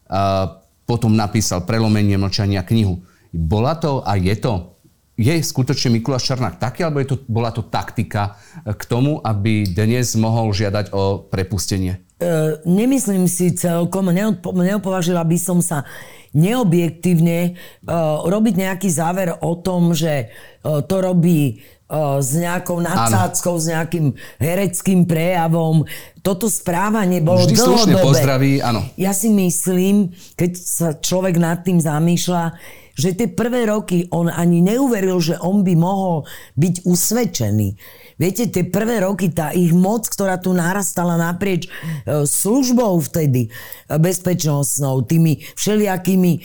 [0.09, 0.57] A
[0.89, 3.05] potom napísal Prelomenie mlčania knihu.
[3.29, 4.72] Bola to a je to
[5.17, 9.69] je skutočne Mikuláš Černák taký, alebo je to, bola to taktika e, k tomu, aby
[9.69, 12.01] dnes mohol žiadať o prepustenie?
[12.17, 15.85] E, nemyslím si celkom, neodpo, neopovažila by som sa
[16.33, 20.33] neobjektívne uh, robiť nejaký záver o tom, že
[20.65, 21.61] uh, to robí
[21.93, 25.85] s nejakou nadsádzkou, s nejakým hereckým prejavom.
[26.25, 28.01] Toto správanie bolo Vždy dlhodobé.
[28.01, 28.81] pozdraví, áno.
[28.97, 32.57] Ja si myslím, keď sa človek nad tým zamýšľa,
[32.93, 37.69] že tie prvé roky on ani neuveril, že on by mohol byť usvedčený.
[38.21, 41.71] Viete, tie prvé roky, tá ich moc, ktorá tu narastala naprieč e,
[42.29, 43.51] službou vtedy, e,
[43.97, 46.41] bezpečnostnou, tými všelijakými e,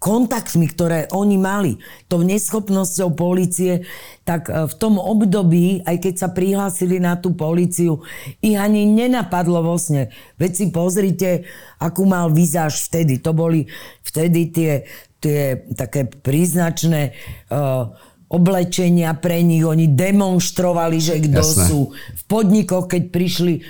[0.00, 1.72] kontaktmi, ktoré oni mali,
[2.12, 3.88] tou neschopnosťou policie,
[4.28, 8.04] tak v tom období, aj keď sa prihlásili na tú policiu,
[8.44, 10.12] ich ani nenapadlo vo sne.
[10.36, 11.48] Veď si pozrite,
[11.80, 13.16] akú mal vizáž vtedy.
[13.24, 13.64] To boli
[14.04, 14.84] vtedy tie,
[15.24, 17.16] tie také príznačné
[17.48, 17.88] uh,
[18.34, 21.80] oblečenia pre nich, oni demonstrovali, že kto sú.
[21.94, 23.62] V podnikoch, keď prišli,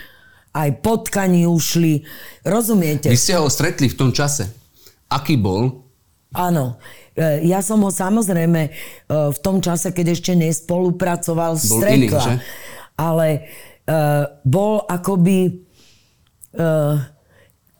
[0.56, 2.00] aj potkani ušli.
[2.48, 3.12] Rozumiete?
[3.12, 4.48] Vy ste ho stretli v tom čase.
[5.12, 5.84] Aký bol?
[6.32, 6.80] Áno.
[7.12, 8.70] E, ja som ho samozrejme e,
[9.10, 12.00] v tom čase, keď ešte nespolupracoval, bol stretla.
[12.00, 12.34] Iný, že?
[12.94, 13.28] Ale
[13.90, 15.66] uh, bol akoby...
[16.54, 17.13] Uh,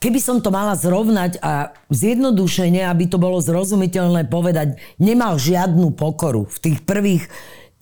[0.05, 6.45] Keby som to mala zrovnať a zjednodušenie, aby to bolo zrozumiteľné povedať, nemal žiadnu pokoru
[6.45, 7.25] v tých prvých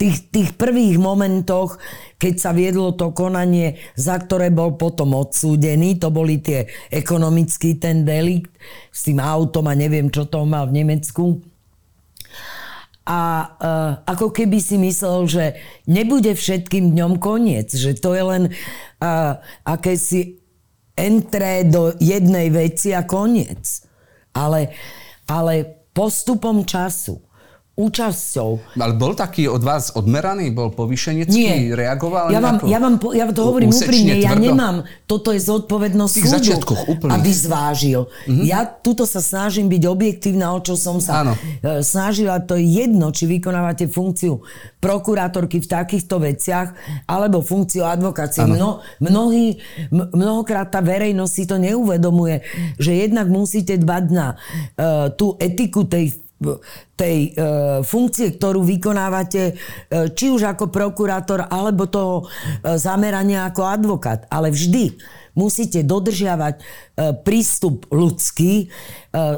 [0.02, 1.78] tých, tých prvých momentoch,
[2.18, 8.02] keď sa viedlo to konanie, za ktoré bol potom odsúdený, to boli tie ekonomický ten
[8.02, 8.50] delikt
[8.90, 11.38] s tým autom a neviem, čo to mal v Nemecku.
[13.06, 15.44] A uh, ako keby si myslel, že
[15.86, 20.41] nebude všetkým dňom koniec, že to je len uh, akési
[20.96, 23.84] entré do jednej veci a koniec.
[24.32, 24.72] Ale,
[25.28, 27.31] ale postupom času
[27.72, 28.76] účasťou.
[28.76, 30.52] Ale bol taký od vás odmeraný?
[30.52, 31.32] Bol povýšenecký?
[31.32, 31.72] Nie.
[31.72, 36.52] Reagoval ja vám, ja vám, ja to hovorím úprimne, ja nemám, toto je zodpovednosť súdu,
[37.08, 38.12] aby zvážil.
[38.28, 38.44] Mm-hmm.
[38.44, 41.32] Ja tuto sa snažím byť objektívna, o čo som sa Áno.
[41.64, 42.44] E, snažila.
[42.44, 44.44] To je jedno, či vykonávate funkciu
[44.76, 46.76] prokurátorky v takýchto veciach,
[47.08, 48.44] alebo funkciu advokácie.
[48.44, 49.56] Mno, mnohý,
[49.92, 52.44] mnohokrát tá verejnosť si to neuvedomuje,
[52.76, 56.18] že jednak musíte dbať na uh, tú etiku tej
[56.98, 57.30] tej e,
[57.82, 59.54] funkcie, ktorú vykonávate, e,
[60.12, 62.24] či už ako prokurátor, alebo toho e,
[62.76, 64.26] zamerania ako advokát.
[64.28, 64.94] Ale vždy
[65.34, 66.62] musíte dodržiavať e,
[67.24, 68.66] prístup ľudský e,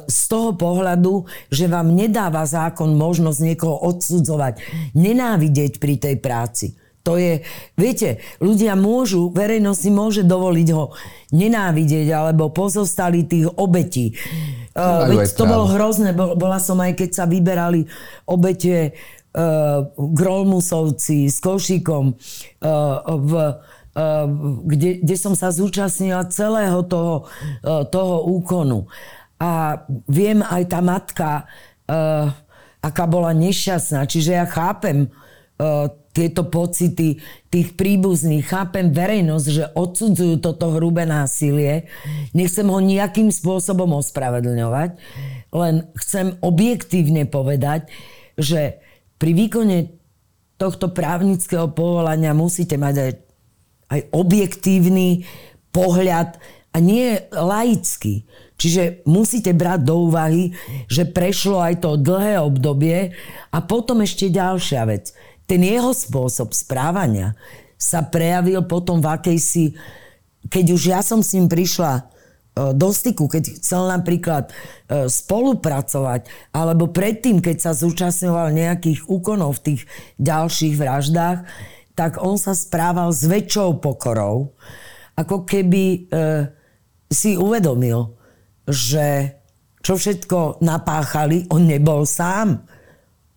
[0.07, 4.61] z toho pohľadu, že vám nedáva zákon možnosť niekoho odsudzovať,
[4.99, 6.67] nenávidieť pri tej práci.
[7.05, 7.45] To je,
[7.77, 10.97] viete, ľudia môžu, verejnosť si môže dovoliť ho
[11.37, 14.17] nenávidieť alebo pozostali tých obetí.
[14.75, 17.87] Uh, veď to bolo hrozné, bola som aj keď sa vyberali
[18.27, 22.17] obete uh, Grolmusovci s Košikom uh,
[23.19, 23.33] v
[23.95, 24.27] Uh,
[24.67, 27.31] kde, kde som sa zúčastnila celého toho,
[27.63, 28.91] uh, toho úkonu.
[29.39, 31.47] A viem aj tá matka,
[31.87, 32.27] uh,
[32.83, 34.03] aká bola nešťastná.
[34.11, 35.15] Čiže ja chápem
[36.15, 37.19] tieto pocity
[37.51, 38.47] tých príbuzných.
[38.47, 41.91] Chápem verejnosť, že odsudzujú toto hrubé násilie.
[42.31, 44.91] Nechcem ho nejakým spôsobom ospravedlňovať,
[45.51, 47.91] len chcem objektívne povedať,
[48.39, 48.79] že
[49.19, 49.91] pri výkone
[50.55, 53.11] tohto právnického povolania musíte mať aj,
[53.91, 55.27] aj objektívny
[55.75, 56.39] pohľad
[56.75, 58.27] a nie laický.
[58.55, 60.55] Čiže musíte brať do úvahy,
[60.87, 63.15] že prešlo aj to dlhé obdobie
[63.51, 65.11] a potom ešte ďalšia vec.
[65.45, 67.37] Ten jeho spôsob správania
[67.77, 69.77] sa prejavil potom v akejsi,
[70.49, 72.03] keď už ja som s ním prišla e,
[72.73, 74.53] do styku, keď chcel napríklad e,
[75.09, 79.83] spolupracovať, alebo predtým, keď sa zúčastňoval nejakých úkonov v tých
[80.17, 81.39] ďalších vraždách,
[81.95, 84.57] tak on sa správal s väčšou pokorou,
[85.15, 85.99] ako keby e,
[87.13, 88.17] si uvedomil,
[88.67, 89.39] že
[89.85, 92.65] čo všetko napáchali, on nebol sám.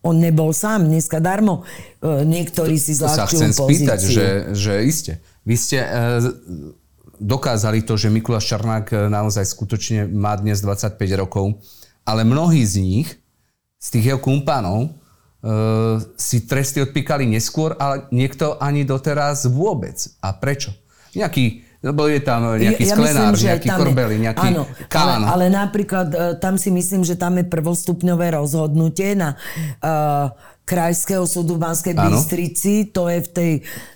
[0.05, 0.85] On nebol sám.
[0.87, 1.65] Dneska darmo
[2.01, 3.65] e, niektorí si zľahčujú To sa chcem pozíciu.
[3.65, 5.13] spýtať, že, že iste.
[5.43, 5.89] Vy ste e,
[7.17, 11.57] dokázali to, že Mikuláš Čarnák e, naozaj skutočne má dnes 25 rokov,
[12.05, 13.07] ale mnohí z nich,
[13.77, 14.89] z tých jeho kumpánov, e,
[16.15, 19.97] si tresty odpíkali neskôr, ale niekto ani doteraz vôbec.
[20.21, 20.71] A prečo?
[21.17, 25.21] Nejaký lebo je tam nejaký ja, sklenár, myslím, nejaký korbeli, nejaký áno, kán.
[25.21, 30.33] Ale, ale napríklad e, tam si myslím, že tam je prvostupňové rozhodnutie na uh,
[30.67, 32.17] Krajského súdu v Banskej áno.
[32.17, 33.51] Bystrici, to je v tej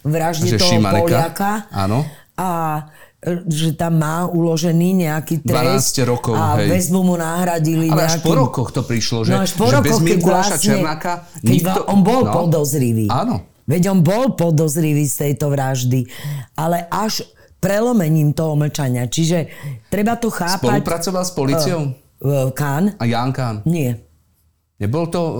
[0.05, 1.03] vražde že toho Šimaneka.
[1.03, 1.51] Poliaka.
[1.73, 2.05] Áno.
[2.37, 2.49] A
[3.45, 6.73] že tam má uložený nejaký trest 12 rokov, a hej.
[6.73, 8.17] väzbu mu nahradili Ale nejakým...
[8.17, 11.13] až po rokoch to prišlo, že, no až po že rokoch, bez Mikuláša vlastne, Černáka
[11.45, 11.79] nikto...
[11.85, 13.05] on bol no, podozrivý.
[13.13, 13.45] Áno.
[13.69, 16.09] Veď on bol podozrivý z tejto vraždy.
[16.57, 17.21] Ale až
[17.61, 19.05] prelomením toho mlčania.
[19.05, 19.47] Čiže
[19.93, 20.81] treba to chápať...
[20.81, 21.81] Spolupracoval s policiou?
[22.17, 22.97] Uh, Kán?
[22.97, 23.61] A Jan Kán?
[23.69, 24.01] Nie.
[24.81, 25.33] Nebol to uh,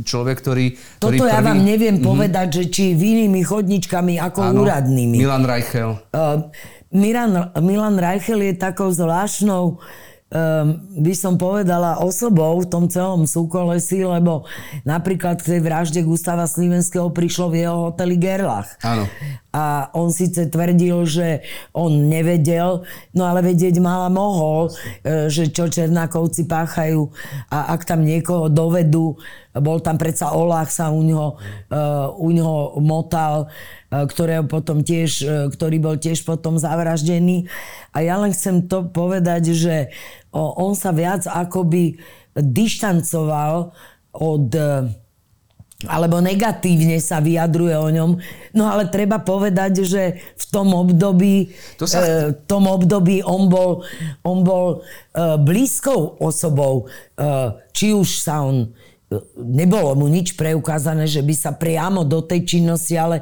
[0.00, 0.66] človek, ktorý...
[0.96, 1.36] ktorý Toto prvý...
[1.36, 2.08] ja vám neviem mm-hmm.
[2.08, 5.20] povedať, že či vinými chodničkami ako Áno, úradnými.
[5.20, 6.00] Milan Reichel.
[6.16, 6.48] Uh,
[6.88, 9.76] Milan, Milan Reichel je takou zvláštnou
[10.30, 10.66] um,
[11.02, 14.46] by som povedala osobou v tom celom súkolesí, lebo
[14.82, 18.74] napríklad k tej vražde Gustava Slivenského prišlo v jeho hoteli Gerlach.
[18.82, 19.06] Áno.
[19.56, 21.40] A on síce tvrdil, že
[21.72, 22.84] on nevedel,
[23.16, 24.68] no ale vedieť mal a mohol,
[25.00, 27.08] e, že čo Černákovci páchajú
[27.48, 29.16] a ak tam niekoho dovedú,
[29.56, 31.40] bol tam predsa Olach sa u ňoho,
[31.72, 31.76] e,
[32.20, 33.48] u ňoho motal,
[33.88, 35.24] e, ktorého potom tiež,
[35.56, 37.48] ktorý bol tiež potom zavraždený.
[37.96, 39.88] A ja len chcem to povedať, že
[40.36, 41.96] on sa viac akoby
[42.36, 43.72] dištancoval
[44.12, 44.52] od
[45.84, 48.10] alebo negatívne sa vyjadruje o ňom.
[48.56, 52.32] No ale treba povedať, že v tom období, to sa...
[52.32, 53.84] e, tom období on bol,
[54.24, 56.88] on bol e, blízkou osobou.
[57.12, 57.24] E,
[57.76, 58.68] či už sa on e,
[59.36, 63.20] nebolo mu nič preukázané, že by sa priamo do tej činnosti, ale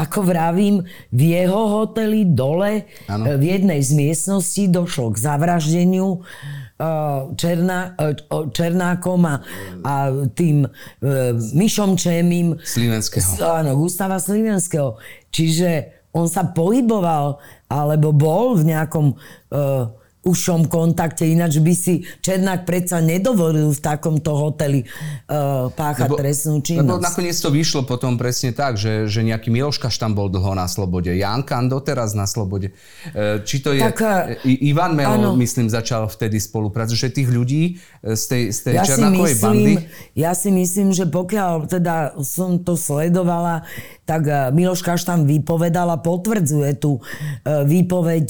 [0.00, 0.80] ako vravím,
[1.12, 3.36] v jeho hoteli dole, ano.
[3.36, 6.24] V jednej z miestností došlo k zavraždeniu
[7.36, 7.92] Černá,
[8.56, 9.44] Černákom a,
[9.84, 9.94] a
[10.32, 10.68] tým e,
[11.36, 12.56] Myšom Čémim.
[12.56, 13.36] Slivenského.
[13.44, 14.96] Áno, Gustava Slivenského.
[15.28, 17.38] Čiže on sa pohyboval,
[17.70, 24.36] alebo bol v nejakom uh, užšom kontakte, ináč by si Černák predsa nedovolil v takomto
[24.36, 26.84] hoteli uh, páchať lebo, trestnú činnosť.
[26.84, 30.68] Lebo nakoniec to vyšlo potom presne tak, že, že nejaký Miloškaš tam bol dlho na
[30.68, 32.76] slobode, Jan Kan doteraz na slobode.
[33.16, 33.80] Uh, či to je...
[33.80, 33.96] Tak,
[34.44, 35.40] I, Ivan Melo, áno.
[35.40, 39.72] myslím, začal vtedy spolupracovať, že tých ľudí z tej, z tej ja Černákovej myslím, bandy...
[40.12, 43.64] Ja si myslím, že pokiaľ teda som to sledovala,
[44.04, 46.98] tak Miloš Kaštan vypovedal a potvrdzuje tú
[47.46, 48.26] výpoveď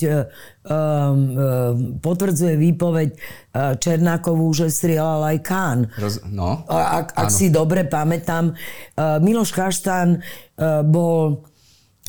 [2.04, 5.78] potvrdzuje výpoveď uh, Černákovú, že strieľal aj Kán.
[5.96, 11.48] Roz, no, ak, ak si dobre pamätám, uh, Miloš Kaštan uh, bol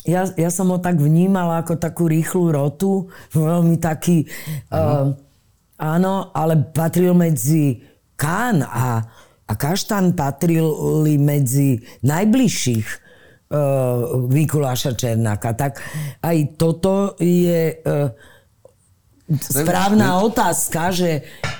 [0.02, 4.28] ja, ja som ho tak vnímala ako takú rýchlu rotu, veľmi taký...
[4.68, 5.16] Áno.
[5.16, 7.80] Uh, áno, ale patril medzi
[8.20, 9.00] Kán a,
[9.48, 12.86] a Kaštan patrili medzi najbližších
[13.48, 15.56] uh, Mikuláša Černáka.
[15.56, 15.80] Tak
[16.20, 17.80] aj toto je...
[17.80, 18.12] Uh,
[19.40, 21.10] správna otázka, že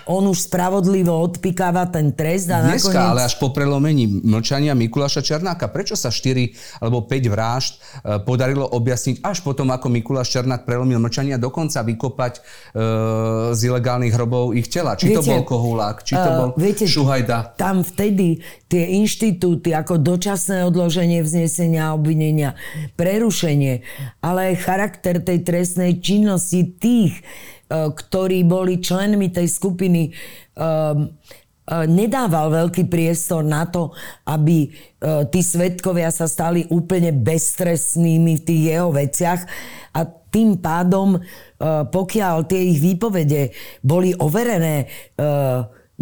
[0.06, 3.10] on už spravodlivo odpikáva ten trest a Dneska, nakoniec...
[3.14, 5.70] ale až po prelomení mlčania Mikuláša Černáka.
[5.70, 7.80] Prečo sa 4 alebo 5 vražd e,
[8.26, 12.40] podarilo objasniť až potom, ako Mikuláš Černák prelomil mlčania, dokonca vykopať e,
[13.54, 14.98] z ilegálnych hrobov ich tela?
[14.98, 17.54] Či viete, to bol Kohulák, či to uh, bol viete, Šuhajda?
[17.54, 22.58] Tam vtedy tie inštitúty ako dočasné odloženie vznesenia obvinenia,
[22.98, 23.86] prerušenie,
[24.18, 27.22] ale aj charakter tej trestnej činnosti tých,
[27.61, 30.66] E, ktorí boli členmi tej skupiny, e, e,
[31.88, 33.96] nedával veľký priestor na to,
[34.28, 34.68] aby
[35.32, 39.40] tí svetkovia sa stali úplne beztrestnými v tých jeho veciach.
[39.96, 41.20] A tým pádom,
[41.92, 43.52] pokiaľ tie ich výpovede
[43.84, 44.88] boli overené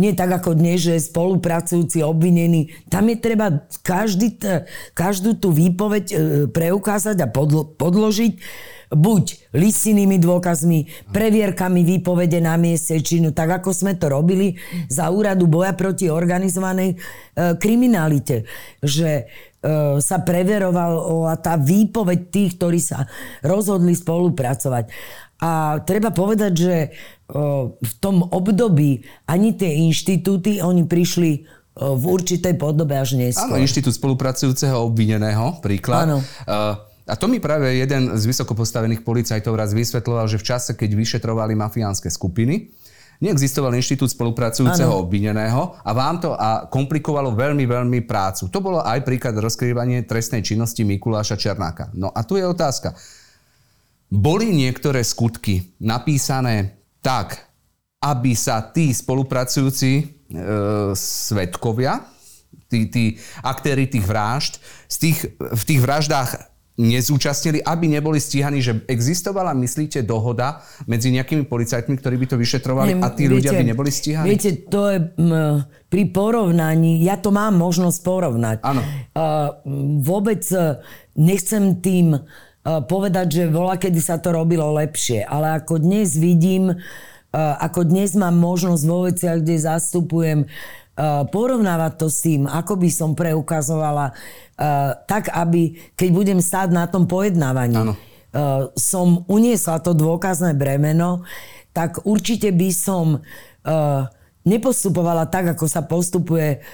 [0.01, 2.73] nie tak ako dnes, že spolupracujúci obvinení.
[2.89, 4.41] Tam je treba každý
[4.97, 6.15] každú tú výpoveď e,
[6.49, 8.33] preukázať a podlo- podložiť
[8.91, 14.59] buď listinnými dôkazmi, previerkami výpovede na mieste činu, tak ako sme to robili
[14.91, 16.97] za úradu boja proti organizovanej e,
[17.55, 18.49] kriminalite.
[18.83, 19.25] Že e,
[20.03, 23.07] sa preverovala tá výpoveď tých, ktorí sa
[23.47, 24.91] rozhodli spolupracovať.
[25.41, 26.77] A treba povedať, že
[27.79, 31.47] v tom období ani tie inštitúty, oni prišli
[31.81, 33.57] v určitej podobe až neskôr.
[33.57, 36.11] Áno, inštitút spolupracujúceho obvineného, príklad.
[36.11, 36.19] Áno.
[37.11, 40.95] A to mi práve jeden z vysoko postavených policajtov raz vysvetloval, že v čase, keď
[40.95, 42.71] vyšetrovali mafiánske skupiny,
[43.21, 45.05] neexistoval inštitút spolupracujúceho ano.
[45.05, 48.49] obvineného a vám to a komplikovalo veľmi, veľmi prácu.
[48.49, 51.93] To bolo aj príklad rozkrývanie trestnej činnosti Mikuláša Černáka.
[51.93, 52.97] No a tu je otázka.
[54.11, 57.51] Boli niektoré skutky napísané tak,
[58.01, 60.05] aby sa tí spolupracujúci e,
[60.97, 62.01] svetkovia,
[62.71, 63.05] tí, tí
[63.45, 64.57] aktéry tých vražd,
[64.89, 66.31] z tých, v tých vraždách
[66.81, 72.97] nezúčastnili, aby neboli stíhaní, že existovala, myslíte, dohoda medzi nejakými policajtmi, ktorí by to vyšetrovali
[73.05, 74.33] a tí viete, ľudia by neboli stíhaní?
[74.33, 75.61] Viete, to je m,
[75.93, 78.59] pri porovnaní, ja to mám možnosť porovnať.
[78.65, 78.81] Áno.
[79.13, 79.61] Uh,
[80.01, 80.81] vôbec e,
[81.21, 82.25] nechcem tým uh,
[82.61, 88.13] povedať, že vola, kedy sa to robilo lepšie, ale ako dnes vidím, uh, ako dnes
[88.13, 90.41] mám možnosť vo veciach, kde zastupujem
[91.33, 94.13] porovnávať to s tým, ako by som preukazovala
[94.61, 97.97] Eh, tak, aby keď budem stáť na tom pojednávaní, ano.
[97.97, 101.25] Eh, som uniesla to dôkazné bremeno,
[101.73, 103.25] tak určite by som
[103.65, 104.05] eh,
[104.45, 106.65] nepostupovala tak, ako sa postupuje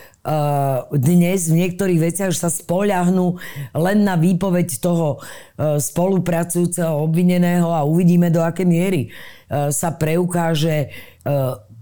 [0.94, 1.50] dnes.
[1.50, 3.38] V niektorých veciach, sa spoľahnú
[3.74, 5.22] len na výpoveď toho
[5.58, 9.10] spolupracujúceho obvineného a uvidíme, do aké miery
[9.50, 10.90] sa preukáže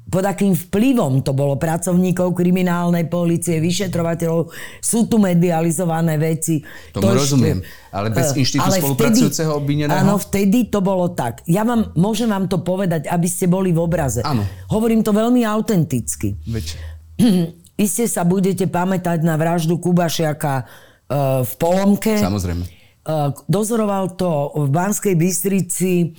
[0.04, 6.60] pod akým vplyvom to bolo pracovníkov kriminálnej policie, vyšetrovateľov, sú tu medializované veci.
[6.92, 9.96] Tomu to rozumiem, ešte, ale bez uh, inštitútu spolupracujúceho obvineného?
[9.96, 11.40] Áno, vtedy to bolo tak.
[11.48, 14.20] Ja vám, môžem vám to povedať, aby ste boli v obraze.
[14.20, 14.44] Áno.
[14.68, 16.36] Hovorím to veľmi autenticky.
[16.44, 16.76] Veď.
[17.84, 22.14] Iste sa budete pamätať na vraždu Kubašiaka uh, v Polomke.
[22.20, 22.64] Samozrejme.
[23.04, 26.14] Uh, dozoroval to v Banskej Bystrici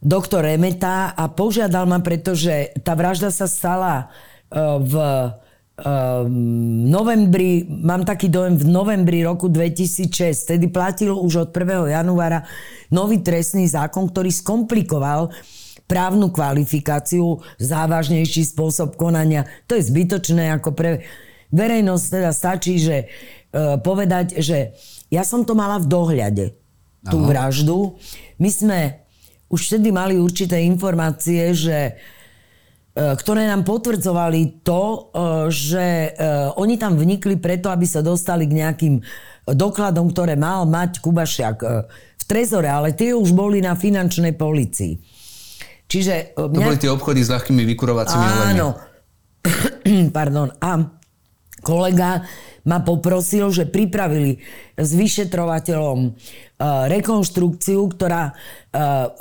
[0.00, 4.04] doktor Remeta a požiadal ma, pretože tá vražda sa stala e,
[4.80, 5.28] v e,
[6.88, 11.92] novembri, mám taký dojem, v novembri roku 2006, tedy platil už od 1.
[11.92, 12.48] januára
[12.88, 15.28] nový trestný zákon, ktorý skomplikoval
[15.84, 19.44] právnu kvalifikáciu, závažnejší spôsob konania.
[19.68, 21.04] To je zbytočné, ako pre
[21.52, 23.06] verejnosť teda stačí, že e,
[23.84, 24.72] povedať, že
[25.12, 26.46] ja som to mala v dohľade,
[27.10, 27.28] tú Aha.
[27.28, 27.98] vraždu.
[28.38, 28.78] My sme
[29.50, 31.92] už vtedy mali určité informácie, že e,
[32.94, 34.98] ktoré nám potvrdzovali to, e,
[35.50, 36.20] že e,
[36.54, 38.94] oni tam vnikli preto, aby sa dostali k nejakým
[39.50, 41.56] dokladom, ktoré mal mať Kubašiak
[41.90, 44.94] v trezore, ale tie už boli na finančnej policii.
[45.90, 46.38] Čiže...
[46.38, 48.78] To boli tie obchody s ľahkými vykurovacími Áno.
[50.16, 50.54] Pardon.
[50.62, 50.99] A
[51.62, 52.24] kolega
[52.64, 54.36] ma poprosil, že pripravili
[54.76, 56.08] s vyšetrovateľom e,
[56.92, 58.32] rekonštrukciu, ktorá e,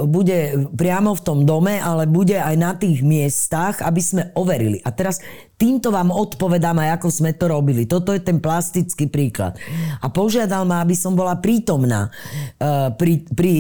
[0.04, 4.84] bude priamo v tom dome, ale bude aj na tých miestach, aby sme overili.
[4.84, 5.24] A teraz
[5.56, 7.88] týmto vám odpovedám aj, ako sme to robili.
[7.88, 9.56] Toto je ten plastický príklad.
[10.04, 12.12] A požiadal ma, aby som bola prítomná
[12.60, 13.54] e, pri, pri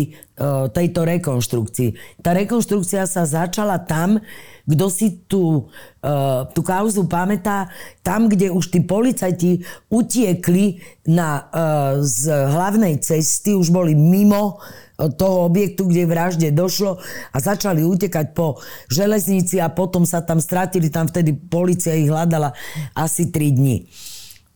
[0.71, 2.23] tejto rekonštrukcii.
[2.23, 4.23] Tá rekonštrukcia sa začala tam,
[4.69, 5.65] kto si tú,
[6.05, 7.73] uh, tú kauzu pamätá,
[8.05, 14.61] tam, kde už tí policajti utiekli na, uh, z hlavnej cesty, už boli mimo
[14.99, 16.99] toho objektu, kde vražde došlo
[17.31, 18.59] a začali utekať po
[18.91, 22.51] železnici a potom sa tam stratili, tam vtedy policia ich hľadala
[22.91, 23.87] asi 3 dní.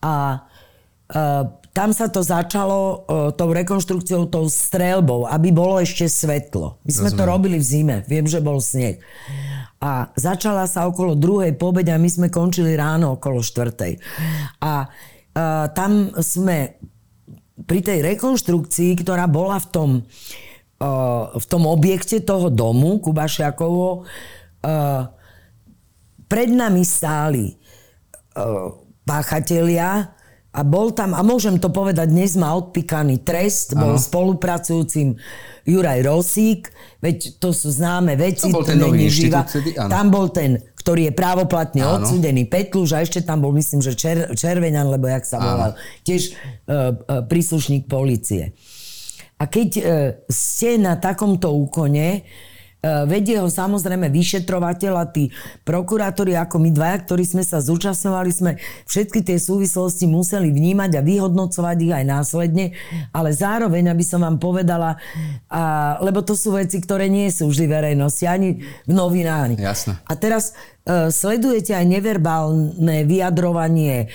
[0.04, 0.44] A
[1.08, 1.42] uh,
[1.74, 2.94] tam sa to začalo uh,
[3.34, 6.78] tou rekonštrukciou, tou strelbou, aby bolo ešte svetlo.
[6.84, 7.18] My sme Rozumiem.
[7.18, 9.00] to robili v zime, viem, že bol sneh.
[9.84, 14.00] A začala sa okolo druhej pobede a my sme končili ráno okolo štvrtej.
[14.64, 16.80] A uh, tam sme
[17.68, 24.08] pri tej rekonštrukcii, ktorá bola v tom, uh, v tom objekte toho domu Kubašiakovo,
[24.64, 25.02] uh,
[26.24, 28.72] pred nami stáli uh,
[29.04, 30.13] páchatelia,
[30.54, 34.00] a bol tam, a môžem to povedať, dnes má odpíkaný trest, bol ano.
[34.00, 35.18] spolupracujúcim
[35.66, 36.70] Juraj Rosík,
[37.02, 38.54] veď to sú známe veci.
[38.54, 39.50] To bol ten nový inštitút.
[39.74, 41.98] Tam bol ten, ktorý je právoplatne ano.
[41.98, 45.74] odsudený Petluž a ešte tam bol, myslím, že čer, Červeňan, lebo jak sa volal,
[46.06, 48.54] tiež uh, uh, príslušník policie.
[49.42, 49.82] A keď uh,
[50.30, 52.22] ste na takomto úkone,
[53.08, 55.32] vedie ho samozrejme vyšetrovateľ a tí
[55.64, 58.52] prokurátori ako my dvaja, ktorí sme sa zúčastňovali, sme
[58.84, 62.76] všetky tie súvislosti museli vnímať a vyhodnocovať ich aj následne,
[63.10, 65.00] ale zároveň, aby som vám povedala,
[65.48, 69.56] a, lebo to sú veci, ktoré nie sú vždy verejnosti, ani v novinách.
[69.56, 69.98] Jasne.
[70.04, 70.52] A teraz
[70.84, 74.12] e, sledujete aj neverbálne vyjadrovanie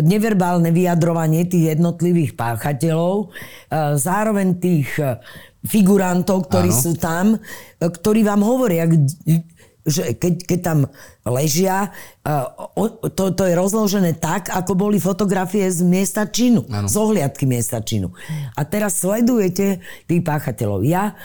[0.00, 3.26] neverbálne vyjadrovanie tých jednotlivých páchateľov, e,
[4.00, 5.20] zároveň tých e,
[5.66, 6.80] figurantov, ktorí ano.
[6.80, 7.38] sú tam, e,
[7.84, 8.88] ktorí vám hovoria,
[9.80, 10.78] že keď, keď tam
[11.24, 11.88] ležia,
[13.16, 16.84] to, to je rozložené tak, ako boli fotografie z miesta činu, ano.
[16.84, 18.12] z ohliadky miesta činu.
[18.56, 20.84] A teraz sledujete tých páchateľov.
[20.84, 21.16] Ja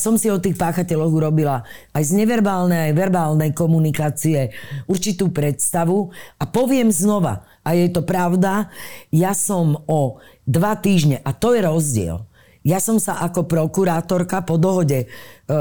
[0.00, 1.60] som si o tých páchateľoch urobila
[1.92, 4.56] aj z neverbálnej, aj verbálnej komunikácie
[4.88, 6.08] určitú predstavu
[6.40, 8.72] a poviem znova, a je to pravda,
[9.12, 12.24] ja som o dva týždne, a to je rozdiel,
[12.64, 15.06] ja som sa ako prokurátorka po dohode e,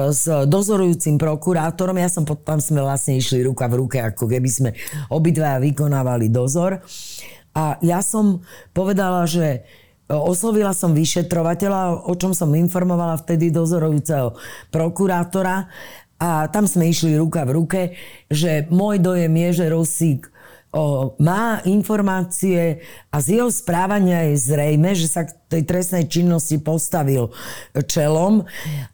[0.09, 4.69] s dozorujúcim prokurátorom, ja som tam sme vlastne išli ruka v ruke, ako keby sme
[5.11, 6.79] obidva vykonávali dozor.
[7.53, 8.39] A ja som
[8.71, 9.59] povedala, že e,
[10.15, 14.39] oslovila som vyšetrovateľa, o čom som informovala vtedy dozorujúceho
[14.71, 15.67] prokurátora
[16.23, 17.81] a tam sme išli ruka v ruke,
[18.31, 20.32] že môj dojem je, že Rosík
[20.73, 22.81] o, má informácie
[23.13, 27.29] a z jeho správania je zrejme, že sa k tej trestnej činnosti postavil
[27.85, 28.43] čelom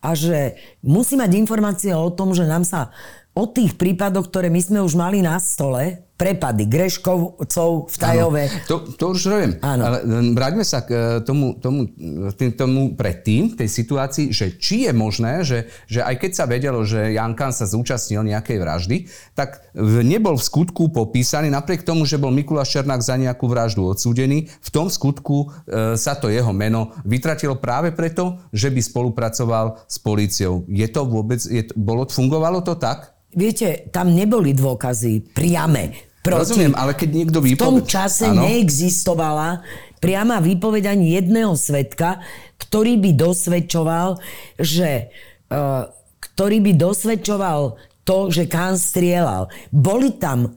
[0.03, 2.91] a že musí mať informácie o tom, že nám sa
[3.32, 8.43] o tých prípadoch, ktoré my sme už mali na stole, prepady Greškovcov v Tajove.
[8.67, 9.55] To, to už robím.
[9.63, 9.88] Áno.
[9.88, 9.97] Ale
[10.36, 11.88] vráťme sa k e, tomu, tomu,
[12.36, 16.84] tým, tomu predtým, tej situácii, že či je možné, že, že aj keď sa vedelo,
[16.84, 22.36] že Jankan sa zúčastnil nejakej vraždy, tak nebol v skutku popísaný, napriek tomu, že bol
[22.36, 27.55] Mikuláš Černák za nejakú vraždu odsúdený, v tom skutku e, sa to jeho meno vytratilo
[27.55, 30.67] práve preto, že by spolupracoval s políciou.
[30.67, 33.15] Je to vôbec, je, bolo, fungovalo to tak?
[33.30, 36.41] Viete, tam neboli dôkazy priame proti...
[36.45, 37.59] Rozumiem, ale keď niekto vypoved...
[37.59, 38.45] V tom čase ano.
[38.45, 39.65] neexistovala
[39.99, 42.21] priama výpoveď ani jedného svetka,
[42.61, 44.21] ktorý by dosvedčoval,
[44.61, 45.09] že...
[45.49, 47.75] Uh, ktorý by dosvedčoval
[48.07, 49.51] to, že Kán strieľal.
[49.75, 50.55] Boli tam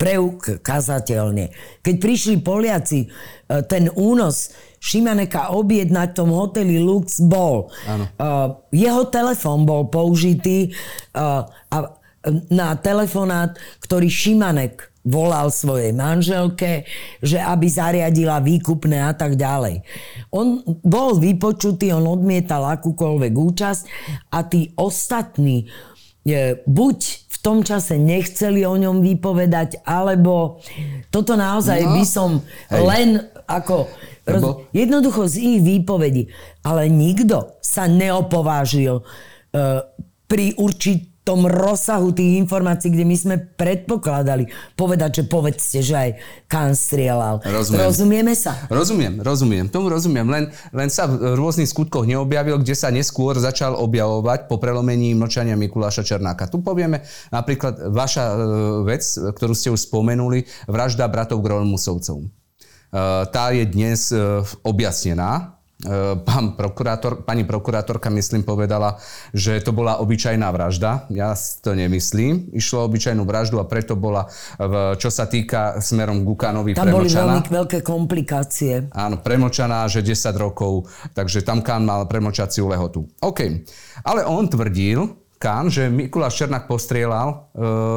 [0.00, 1.52] preukazateľne.
[1.84, 3.08] Keď prišli Poliaci, e,
[3.68, 7.68] ten únos Šimaneka objednať v tom hoteli Lux bol.
[7.84, 8.08] Ano.
[8.08, 8.10] E,
[8.80, 10.72] jeho telefón bol použitý
[12.48, 16.84] na telefonát, ktorý Šimanek volal svojej manželke,
[17.24, 19.80] že aby zariadila výkupné a tak ďalej.
[20.28, 23.82] On bol vypočutý, on odmietal akúkoľvek účasť
[24.28, 25.72] a tí ostatní
[26.20, 26.98] je, buď
[27.32, 30.60] v tom čase nechceli o ňom vypovedať, alebo
[31.08, 32.30] toto naozaj no, by som
[32.68, 32.84] hej.
[32.84, 33.08] len
[33.48, 33.88] ako...
[34.30, 36.30] Roz, jednoducho z ich výpovedí.
[36.62, 39.82] Ale nikto sa neopovážil uh,
[40.30, 46.10] pri určit, tom rozsahu tých informácií, kde my sme predpokladali povedať, že povedzte, že aj
[46.48, 47.44] Kán strieľal.
[47.44, 47.80] Rozumiem.
[47.84, 48.66] Rozumieme sa?
[48.72, 49.66] Rozumiem, rozumiem.
[49.68, 50.24] Tomu rozumiem.
[50.26, 55.60] Len, len sa v rôznych skutkoch neobjavil, kde sa neskôr začal objavovať po prelomení mlčania
[55.60, 56.48] Mikuláša Černáka.
[56.48, 58.36] Tu povieme napríklad vaša e,
[58.88, 59.04] vec,
[59.36, 62.24] ktorú ste už spomenuli, vražda bratov Grolmusovcov.
[62.24, 62.26] E,
[63.28, 65.59] tá je dnes e, objasnená
[66.28, 69.00] pán prokurátor, pani prokurátorka, myslím, povedala,
[69.32, 71.08] že to bola obyčajná vražda.
[71.08, 72.52] Ja si to nemyslím.
[72.52, 74.28] Išlo obyčajnú vraždu a preto bola,
[74.60, 78.92] v, čo sa týka smerom Gukanovi Tam boli veľmi veľké komplikácie.
[78.92, 83.08] Áno, premočaná, že 10 rokov, takže tam Kán mal premočaciu lehotu.
[83.24, 83.40] OK.
[84.04, 87.36] Ale on tvrdil, Kán, že Mikuláš Černák postrieľal e,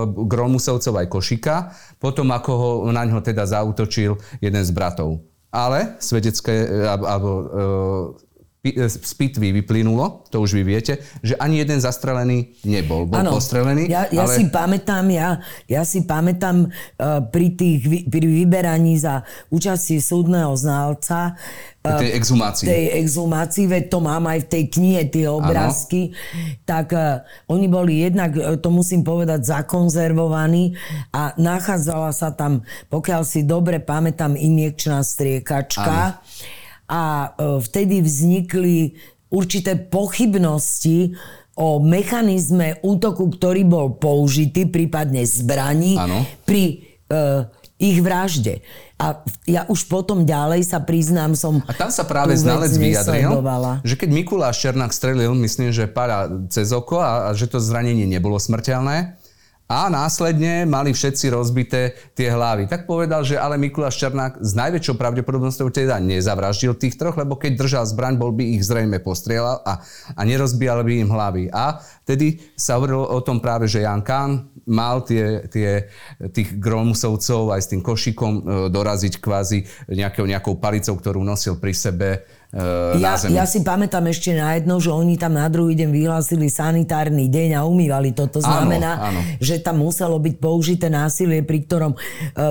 [0.08, 1.56] Grolmusovcov aj Košika,
[2.00, 8.26] potom ako ho, na ňo teda zautočil jeden z bratov ale svedecké, e, alebo e,
[8.26, 8.33] e,
[8.64, 13.04] z pitvy vyplynulo, to už vy viete, že ani jeden zastrelený nebol.
[13.04, 13.92] Bol ano, postrelený.
[13.92, 14.40] Ja, ja ale...
[14.40, 21.36] si pamätám, ja, ja si pamätám uh, pri, tých, pri vyberaní za účastie súdneho znalca
[21.84, 22.64] tej exhumácii.
[22.64, 26.16] Tej exhumácii, veď to mám aj v tej knihe, tie obrázky.
[26.16, 26.64] Ano.
[26.64, 27.20] Tak uh,
[27.52, 28.32] oni boli jednak,
[28.64, 30.80] to musím povedať, zakonzervovaní
[31.12, 36.24] a nachádzala sa tam, pokiaľ si dobre pamätám, injekčná striekačka.
[36.24, 36.63] Ano.
[36.94, 38.94] A uh, vtedy vznikli
[39.34, 41.18] určité pochybnosti
[41.58, 46.22] o mechanizme útoku, ktorý bol použitý, prípadne zbraní, ano.
[46.46, 47.50] pri uh,
[47.82, 48.62] ich vražde.
[49.02, 53.42] A ja už potom ďalej sa priznám, som A tam sa práve znalec vyjadril,
[53.84, 58.08] že keď Mikuláš Černák strelil, myslím, že para cez oko a, a že to zranenie
[58.08, 59.20] nebolo smrteľné,
[59.64, 62.68] a následne mali všetci rozbité tie hlavy.
[62.68, 67.58] Tak povedal, že ale Mikuláš Černák s najväčšou pravdepodobnosťou teda nezavraždil tých troch, lebo keď
[67.58, 69.80] držal zbraň, bol by ich zrejme postrieľal a,
[70.14, 71.44] a nerozbíjal by im hlavy.
[71.50, 75.88] A vtedy sa hovorilo o tom práve, že Jan Kán mal tie, tie,
[76.32, 78.42] tých gromusovcov aj s tým košikom e,
[78.72, 82.10] doraziť kvázi nejakou, nejakou palicou, ktorú nosil pri sebe
[82.54, 86.48] uh, ja, ja si pamätám ešte na jedno, že oni tam na druhý deň vyhlásili
[86.48, 88.30] sanitárny deň a umývali to.
[88.30, 89.42] To znamená, áno, áno.
[89.42, 92.00] že tam muselo byť použité násilie, pri ktorom uh,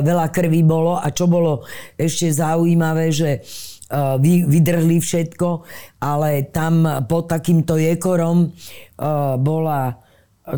[0.02, 1.62] veľa krvi bolo a čo bolo
[1.94, 5.48] ešte zaujímavé, že uh, vy, vydrhli všetko,
[6.02, 8.50] ale tam pod takýmto jekorom
[9.42, 9.98] bola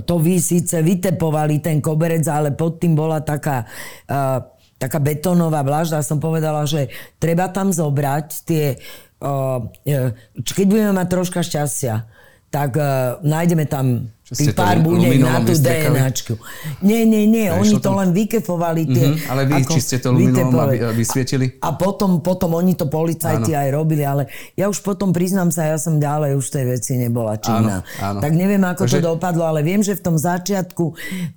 [0.05, 3.69] to vy síce vytepovali ten koberec, ale pod tým bola taká
[4.85, 6.05] taká betónová vlážda.
[6.05, 8.77] Som povedala, že treba tam zobrať tie
[10.43, 12.07] keď budeme mať troška šťastia,
[12.55, 16.41] tak uh, nájdeme tam tých pár bude na tú DNAčku.
[16.81, 18.01] Nie, nie, nie, ja, oni to tam...
[18.01, 19.07] len vykefovali tie...
[19.13, 21.61] Mm-hmm, ale vy, či ste to luminolom vysvietili?
[21.61, 23.61] A potom, potom oni to policajti áno.
[23.61, 27.37] aj robili, ale ja už potom priznám sa, ja som ďalej už tej veci nebola
[27.37, 27.85] činná.
[27.85, 28.19] Áno, áno.
[28.25, 28.97] Tak neviem, ako Takže...
[28.97, 30.85] to dopadlo, ale viem, že v tom začiatku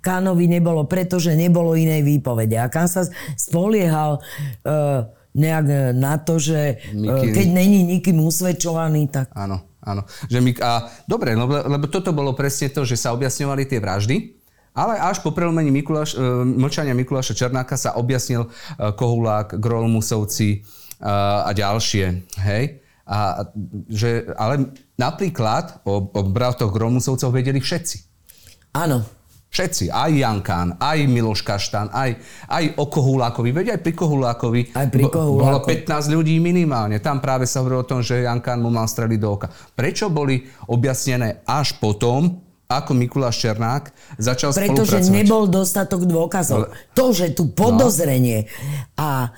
[0.00, 2.56] Kánovi nebolo, pretože nebolo inej výpovede.
[2.56, 3.04] A Kán sa
[3.36, 4.24] spoliehal
[4.64, 5.04] uh,
[5.38, 7.32] nejak e, na to, že Nikým...
[7.32, 9.30] keď není nikým usvedčovaný, tak...
[9.38, 10.02] Áno, áno.
[10.26, 14.16] Že my, a, dobre, lebo, lebo toto bolo presne to, že sa objasňovali tie vraždy,
[14.74, 18.48] ale až po prelomení Mikuláš, e, mlčania Mikuláša Černáka sa objasnil e,
[18.92, 20.66] Kohulák, Grolmusovci
[20.98, 22.26] a ďalšie.
[22.42, 22.82] Hej?
[23.06, 23.46] A,
[23.86, 27.96] že, ale napríklad o, o bratoch Grolmusovcov vedeli všetci.
[28.74, 29.06] Áno.
[29.58, 32.14] Všetci, aj Jankán, aj Miloš Kaštan, aj,
[32.46, 33.50] aj o Kohulákovi.
[33.50, 37.02] Veď aj pri Kohulákovi aj pri bolo 15 ľudí minimálne.
[37.02, 39.50] Tam práve sa hovorilo o tom, že Jankán mu mal streliť do oka.
[39.50, 42.38] Prečo boli objasnené až potom,
[42.70, 43.90] ako Mikuláš Černák
[44.20, 45.02] začal Pretože spolupracovať?
[45.02, 46.70] Pretože nebol dostatok dôkazov.
[46.70, 46.78] Ale...
[46.94, 48.94] To, že tu podozrenie no.
[48.94, 49.34] a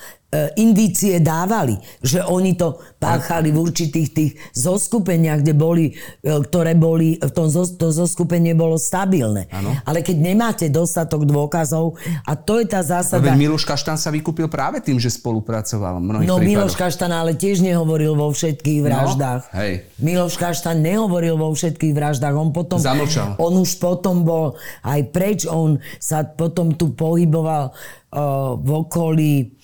[0.54, 7.18] indície dávali, že oni to páchali v určitých tých zoskupeniach, kde boli, e, ktoré boli,
[7.18, 9.50] v tom to zoskupenie bolo stabilné.
[9.50, 9.74] Ano.
[9.82, 13.34] Ale keď nemáte dostatok dôkazov, a to je tá zásada...
[13.34, 17.34] No, Miloš Kaštan sa vykúpil práve tým, že spolupracoval v mnohých No Miloš Kaštan ale
[17.34, 19.42] tiež nehovoril vo všetkých no, vraždách.
[19.50, 19.72] No, hej.
[19.98, 22.34] Miloš Kaštan nehovoril vo všetkých vraždách.
[22.38, 22.78] On potom...
[22.78, 23.34] Zamlčal.
[23.42, 24.54] On už potom bol
[24.86, 29.58] aj preč, on sa potom tu pohyboval uh, v okolí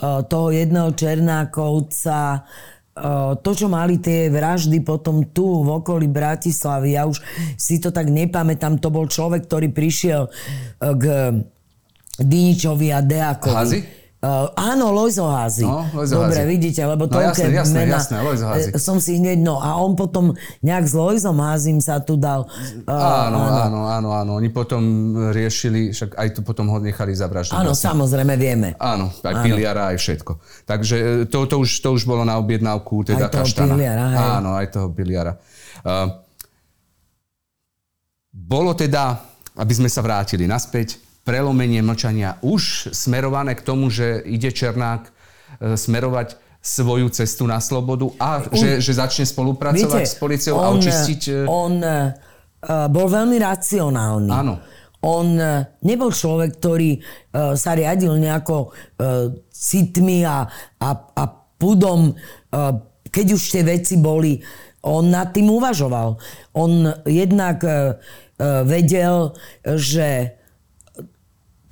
[0.00, 2.46] toho jedného Černákovca,
[3.40, 7.24] to, čo mali tie vraždy potom tu v okolí Bratislavy, ja už
[7.56, 10.28] si to tak nepamätám, to bol človek, ktorý prišiel
[10.76, 11.04] k
[12.20, 13.56] Diničovi a Deakovi.
[13.56, 13.80] Hazi?
[14.22, 15.66] Uh, áno, Lojzo Házy.
[15.66, 16.54] No, Lojzo Dobre, Házy.
[16.54, 18.70] vidíte, lebo to no, jasné, jasné, mena, jasné, Lojzo Házy.
[18.70, 22.46] Eh, som si hneď, no a on potom nejak s Lojzom Házim sa tu dal.
[22.86, 24.30] Uh, áno, áno, áno, áno, áno.
[24.38, 24.78] Oni potom
[25.34, 27.50] riešili, však aj tu potom ho nechali zavraždiť.
[27.50, 27.98] Áno, vlastne.
[27.98, 28.78] samozrejme, vieme.
[28.78, 29.42] Áno, aj áno.
[29.42, 30.32] Piliara, aj všetko.
[30.70, 33.74] Takže to, to, už, to už bolo na objednávku teda aj toho Kaštana.
[33.74, 34.18] Piliara, hej.
[34.38, 35.34] Áno, aj toho Piliara.
[35.82, 36.22] Uh,
[38.30, 39.18] bolo teda,
[39.58, 45.10] aby sme sa vrátili naspäť, prelomenie mlčania už smerované k tomu, že ide Černák e,
[45.78, 50.62] smerovať svoju cestu na slobodu a on, že, že začne spolupracovať viete, s policiou on,
[50.62, 51.20] a očistiť...
[51.26, 52.14] E, on uh,
[52.86, 54.30] bol veľmi racionálny.
[54.30, 54.62] Áno.
[55.02, 60.46] On uh, nebol človek, ktorý uh, sa riadil nejako uh, citmi a,
[60.78, 61.24] a, a
[61.58, 62.78] pudom, uh,
[63.10, 64.38] keď už tie veci boli.
[64.86, 66.14] On nad tým uvažoval.
[66.54, 66.70] On
[67.06, 67.98] jednak uh,
[68.62, 70.38] vedel, že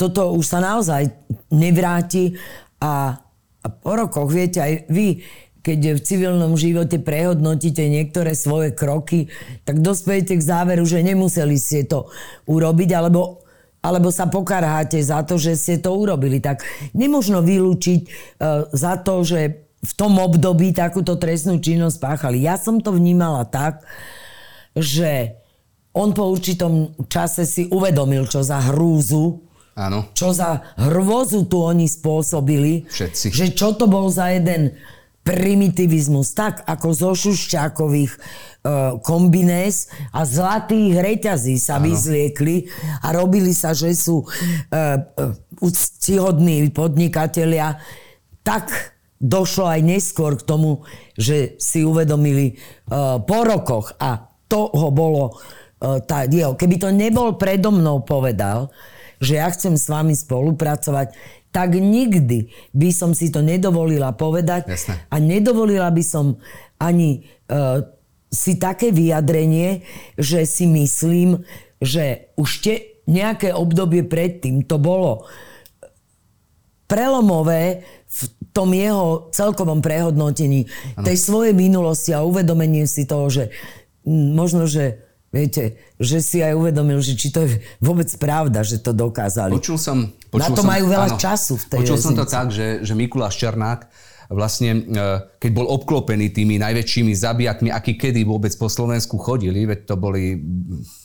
[0.01, 1.13] toto už sa naozaj
[1.53, 2.41] nevráti
[2.81, 3.21] a,
[3.61, 5.21] a po rokoch, viete, aj vy,
[5.61, 9.29] keď v civilnom živote prehodnotíte niektoré svoje kroky,
[9.69, 12.09] tak dospejete k záveru, že nemuseli ste to
[12.49, 13.45] urobiť, alebo,
[13.85, 16.41] alebo sa pokarháte za to, že ste to urobili.
[16.41, 16.65] Tak
[16.97, 22.41] nemožno vylúčiť uh, za to, že v tom období takúto trestnú činnosť páchali.
[22.41, 23.85] Ja som to vnímala tak,
[24.73, 25.37] že
[25.93, 30.11] on po určitom čase si uvedomil, čo za hrúzu Áno.
[30.13, 32.91] Čo za hrvozu tu oni spôsobili.
[32.91, 33.31] Všetci.
[33.31, 34.75] Že čo to bol za jeden
[35.21, 36.33] primitivizmus.
[36.33, 41.93] Tak ako zo šušťákových uh, kombinés a zlatých reťazí sa ano.
[41.93, 42.67] vyzliekli
[43.05, 47.79] a robili sa, že sú uh, uh, úctihodní podnikatelia.
[48.41, 50.83] Tak došlo aj neskôr k tomu,
[51.15, 56.57] že si uvedomili uh, po rokoch a toho bolo uh, tá jeho.
[56.57, 58.73] Keby to nebol predo mnou povedal,
[59.21, 61.13] že ja chcem s vami spolupracovať,
[61.53, 64.97] tak nikdy by som si to nedovolila povedať Jasne.
[65.13, 66.41] a nedovolila by som
[66.81, 67.85] ani uh,
[68.31, 71.43] si také vyjadrenie, že si myslím,
[71.83, 72.75] že už te,
[73.11, 75.27] nejaké obdobie predtým to bolo
[76.87, 80.67] prelomové v tom jeho celkovom prehodnotení
[80.99, 81.07] ano.
[81.07, 83.55] tej svojej minulosti a uvedomenie si toho, že
[84.07, 88.91] možno, že viete, že si aj uvedomil, že či to je vôbec pravda, že to
[88.91, 89.55] dokázali.
[89.55, 90.11] Počul som...
[90.31, 92.07] Počul Na to som, majú veľa áno, času v tej Počul väznici.
[92.07, 93.81] som to tak, že, že Mikuláš Černák
[94.31, 95.03] vlastne, e,
[95.43, 100.39] keď bol obklopený tými najväčšími zabijatmi, akí kedy vôbec po Slovensku chodili, veď to boli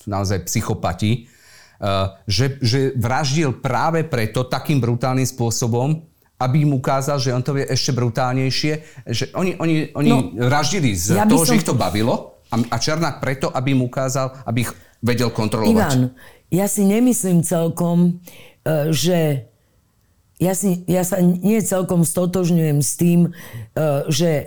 [0.06, 1.90] naozaj psychopati, e,
[2.30, 6.06] že, že vraždil práve preto takým brutálnym spôsobom,
[6.38, 8.74] aby im ukázal, že on to vie ešte brutálnejšie.
[9.10, 11.56] Že oni, oni, oni no, vraždili z ja toho, som...
[11.56, 14.72] že ich to bavilo a Černák preto, aby im ukázal, aby ich
[15.02, 15.74] vedel kontrolovať.
[15.74, 16.02] Ivan,
[16.54, 18.22] ja si nemyslím celkom,
[18.64, 19.50] e, že
[20.40, 23.30] ja, si, ja sa nie celkom stotožňujem s tým, e,
[24.12, 24.46] že e,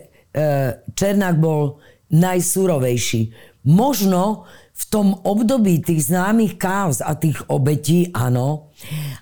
[0.95, 3.35] Černák bol najsurovejší.
[3.69, 8.71] Možno v tom období tých známych káuz a tých obetí, áno,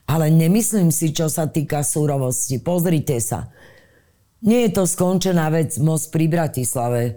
[0.05, 2.61] ale nemyslím si, čo sa týka súrovosti.
[2.61, 3.49] Pozrite sa.
[4.45, 7.17] Nie je to skončená vec most pri Bratislave.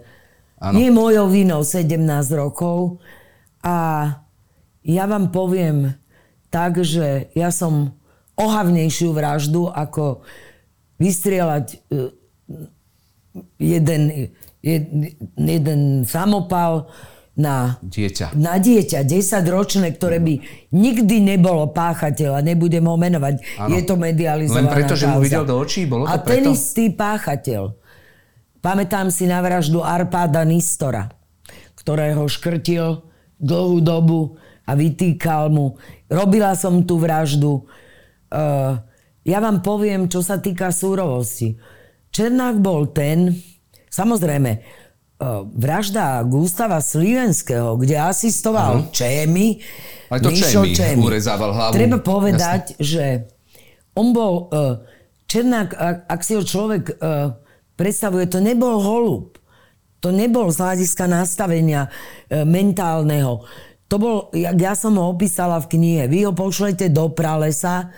[0.60, 0.76] Ano.
[0.76, 1.96] Nie mojou vinou 17
[2.36, 3.00] rokov.
[3.64, 4.06] A
[4.84, 5.96] ja vám poviem
[6.52, 7.96] tak, že ja som
[8.36, 10.20] ohavnejšiu vraždu, ako
[11.00, 11.76] vystrieľať e,
[13.56, 14.02] jeden,
[14.60, 15.00] jeden,
[15.36, 16.92] jeden samopal
[17.40, 18.36] na dieťa.
[18.36, 19.16] na dieťa 10
[19.48, 20.34] ročné, ktoré by
[20.76, 23.34] nikdy nebolo páchateľa, nebudem ho menovať.
[23.56, 23.72] Ano.
[23.72, 25.88] Je to medializovaná Len preto, že mu videl do očí?
[25.88, 26.36] Bolo to A preto?
[26.36, 27.79] ten istý páchateľ.
[28.60, 31.08] Pamätám si na vraždu Arpáda Nistora,
[31.80, 33.00] ktorého škrtil
[33.40, 34.36] dlhú dobu
[34.68, 35.80] a vytýkal mu.
[36.12, 37.64] Robila som tú vraždu.
[38.28, 38.76] Uh,
[39.24, 41.56] ja vám poviem, čo sa týka súrovosti.
[42.12, 43.32] Černák bol ten,
[43.88, 44.60] samozrejme,
[45.52, 48.92] vražda Gustava Slivenského, kde asistoval uh-huh.
[48.92, 49.60] Čémy,
[50.08, 51.00] Ale to Mišo Čémy, Čémy.
[51.04, 51.72] urezával hlavu.
[51.76, 52.84] Treba povedať, Jasne.
[52.84, 53.04] že
[53.92, 54.80] on bol, uh,
[55.28, 55.76] Černák,
[56.08, 56.96] ak, si ho človek
[57.80, 59.40] predstavuje, to nebol holub.
[60.04, 63.48] To nebol z hľadiska nastavenia uh, mentálneho.
[63.88, 67.88] To bol, jak ja som ho opísala v knihe, vy ho pošlete do pralesa,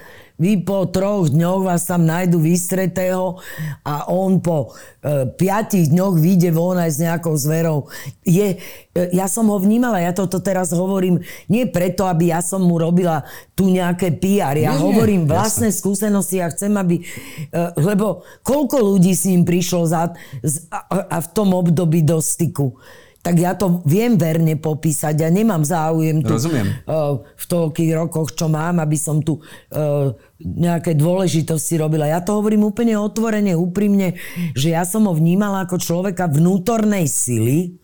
[0.42, 3.38] vy po troch dňoch vás tam nájdu vystretého
[3.86, 7.86] a on po e, piatich dňoch vyjde von aj s nejakou zverou.
[8.26, 8.58] Je,
[8.90, 12.74] e, ja som ho vnímala, ja toto teraz hovorím nie preto, aby ja som mu
[12.74, 13.22] robila
[13.54, 14.58] tu nejaké PR.
[14.58, 15.78] Ja nie, hovorím nie, vlastné jasne.
[15.78, 16.98] skúsenosti a chcem, aby...
[16.98, 20.10] E, lebo koľko ľudí s ním prišlo za,
[20.42, 22.74] z, a, a v tom období do styku
[23.22, 25.14] tak ja to viem verne popísať.
[25.14, 26.82] Ja nemám záujem tu Rozumiem.
[26.90, 30.10] Uh, v toľkých rokoch, čo mám, aby som tu uh,
[30.42, 32.10] nejaké dôležitosti robila.
[32.10, 34.18] Ja to hovorím úplne otvorene, úprimne,
[34.58, 37.78] že ja som ho vnímala ako človeka vnútornej sily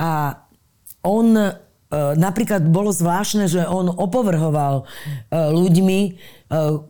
[0.00, 0.40] a
[1.04, 1.36] on
[1.94, 4.86] napríklad bolo zvláštne, že on opovrhoval
[5.34, 6.00] ľuďmi,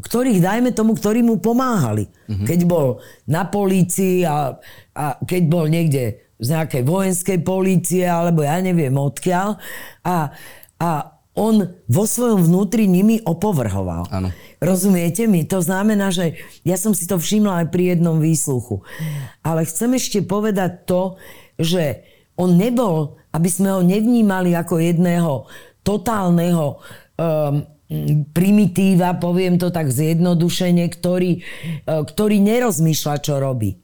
[0.04, 2.08] ktorých, dajme tomu, ktorí mu pomáhali.
[2.28, 2.46] Mm-hmm.
[2.46, 4.60] Keď bol na polícii a,
[4.92, 9.60] a keď bol niekde z nejakej vojenskej polície, alebo ja neviem odkiaľ.
[10.04, 10.32] A,
[10.80, 10.90] a
[11.36, 14.08] on vo svojom vnútri nimi opovrhoval.
[14.08, 14.28] Ano.
[14.60, 15.44] Rozumiete mi?
[15.48, 18.84] To znamená, že ja som si to všimla aj pri jednom výsluchu.
[19.40, 21.16] Ale chcem ešte povedať to,
[21.60, 22.04] že
[22.40, 25.46] on nebol, aby sme ho nevnímali ako jedného
[25.86, 27.64] totálneho um,
[28.30, 31.42] primitíva, poviem to tak zjednodušene, ktorý,
[31.86, 33.80] uh, ktorý nerozmýšľa, čo robí.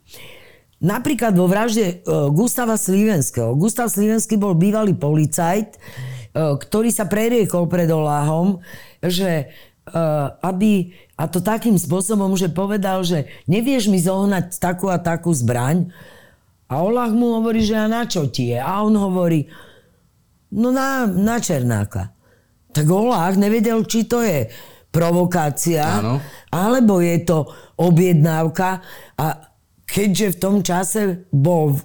[0.83, 3.57] Napríklad vo vražde uh, Gustava Slivenského.
[3.57, 8.61] Gustav Slivenský bol bývalý policajt, uh, ktorý sa preriekol pred Oláhom,
[9.01, 9.51] že
[10.43, 15.95] aby, a to takým spôsobom, že povedal, že nevieš mi zohnať takú a takú zbraň.
[16.67, 18.59] A Olach mu hovorí, že a na čo ti je?
[18.59, 19.47] A on hovorí,
[20.55, 22.11] no na, na Černáka.
[22.75, 24.51] Tak Olach nevedel, či to je
[24.91, 26.19] provokácia, Áno.
[26.51, 27.47] alebo je to
[27.79, 28.81] objednávka.
[29.21, 29.27] A
[29.87, 31.81] keďže v tom čase bol v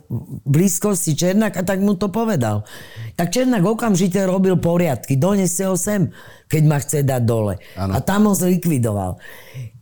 [0.48, 2.66] blízkosti Černáka, tak mu to povedal.
[3.14, 5.20] Tak Černák okamžite robil poriadky.
[5.20, 6.10] Doneste ho sem,
[6.50, 7.62] keď ma chce dať dole.
[7.78, 7.94] Ano.
[7.94, 9.22] A tam ho zlikvidoval.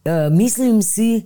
[0.03, 1.23] E, myslím si,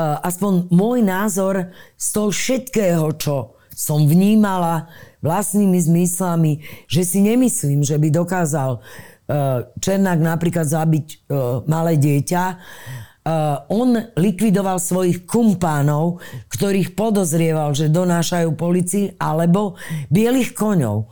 [0.00, 4.88] aspoň môj názor z toho všetkého, čo som vnímala
[5.20, 8.80] vlastnými zmyslami, že si nemyslím, že by dokázal e,
[9.78, 11.16] Černák napríklad zabiť e,
[11.68, 12.44] malé dieťa,
[13.70, 16.18] on likvidoval svojich kumpánov,
[16.50, 19.78] ktorých podozrieval, že donášajú policii, alebo
[20.10, 21.06] bielých koňov,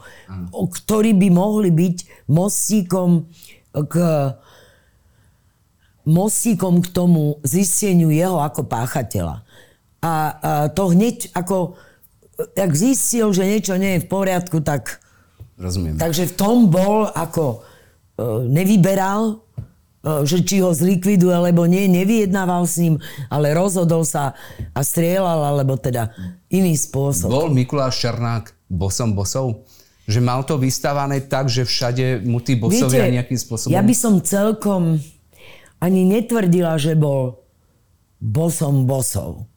[0.51, 3.31] ktorí by mohli byť mostíkom
[3.71, 3.95] k
[6.09, 9.45] mostíkom k tomu zisteniu jeho ako páchateľa.
[10.01, 10.13] A, a
[10.73, 11.77] to hneď ako,
[12.57, 15.01] ak zistil, že niečo nie je v poriadku, tak...
[15.61, 16.01] Rozumiem.
[16.01, 17.69] Takže v tom bol ako
[18.49, 19.45] nevyberal,
[20.05, 22.95] e, že či ho zlikviduje, alebo nie, nevyjednával s ním,
[23.29, 24.37] ale rozhodol sa
[24.73, 26.13] a strieľal, alebo teda
[26.53, 27.29] iný spôsob.
[27.29, 29.65] Bol Mikuláš Černák bosom bosov?
[30.11, 33.71] Že mal to vystávané tak, že všade mu tí bosovia Viete, nejakým spôsobom...
[33.71, 34.99] Ja by som celkom
[35.81, 37.41] ani netvrdila, že bol
[38.21, 39.49] bosom bosov.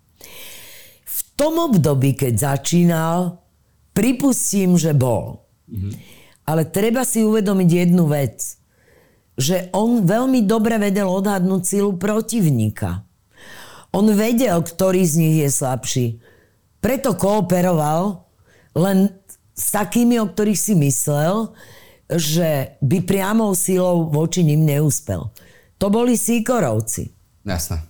[1.04, 3.44] V tom období, keď začínal,
[3.92, 5.44] pripustím, že bol.
[5.68, 5.94] Mm-hmm.
[6.48, 8.40] Ale treba si uvedomiť jednu vec,
[9.36, 13.04] že on veľmi dobre vedel odhadnúť silu protivníka.
[13.94, 16.08] On vedel, ktorý z nich je slabší.
[16.82, 18.26] Preto kooperoval
[18.74, 19.14] len
[19.54, 21.54] s takými, o ktorých si myslel,
[22.10, 25.30] že by priamou silou voči ním neúspel.
[25.84, 27.12] To boli Sikorovci.
[27.44, 27.84] Jasné.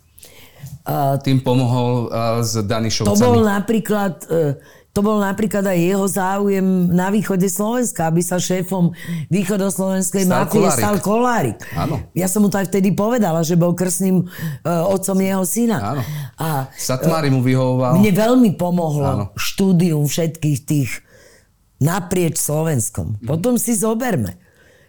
[0.82, 3.14] Uh, Tým pomohol uh, s Danišovcami.
[3.14, 4.14] To bol napríklad...
[4.26, 4.58] Uh,
[4.94, 8.94] to bol napríklad aj jeho záujem na východe Slovenska, aby sa šéfom
[9.26, 10.78] východoslovenskej stal mafie kolárik.
[10.78, 11.60] stal Kolárik.
[11.74, 11.96] Áno.
[12.14, 15.98] Ja som mu to aj vtedy povedala, že bol krstným uh, otcom jeho syna.
[15.98, 16.02] Áno.
[16.38, 17.98] A, Satmári mu vyhovoval.
[17.98, 19.26] Mne veľmi pomohlo Áno.
[19.34, 21.02] štúdium všetkých tých
[21.82, 23.18] naprieč Slovenskom.
[23.18, 23.26] Mm.
[23.26, 24.38] Potom si zoberme.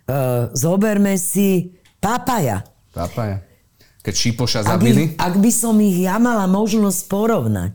[0.05, 2.61] Uh, zoberme si Papaja.
[2.95, 3.42] Papaja.
[4.05, 5.18] Keď Šipoša zabili?
[5.18, 7.72] Ak by, ak by som ich ja mala možnosť porovnať,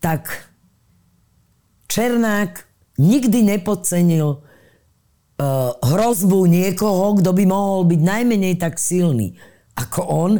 [0.00, 0.50] tak
[1.86, 2.64] Černák
[2.98, 9.36] nikdy nepodcenil uh, hrozbu niekoho, kto by mohol byť najmenej tak silný
[9.80, 10.32] ako on,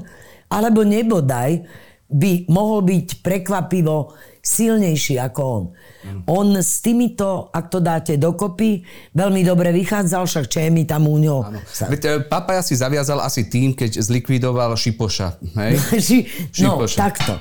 [0.51, 1.65] alebo nebodaj
[2.11, 5.65] by mohol byť prekvapivo silnejší ako on.
[6.01, 6.21] Mm.
[6.33, 8.81] On s týmito, ak to dáte dokopy,
[9.13, 11.61] veľmi dobre vychádzal, však mi tam u ňo.
[11.69, 11.93] Sa...
[11.93, 15.41] Veď, Papaja si zaviazal asi tým, keď zlikvidoval Šipoša.
[15.61, 15.73] Hej?
[16.65, 16.97] no, Šipoša.
[16.97, 17.33] takto.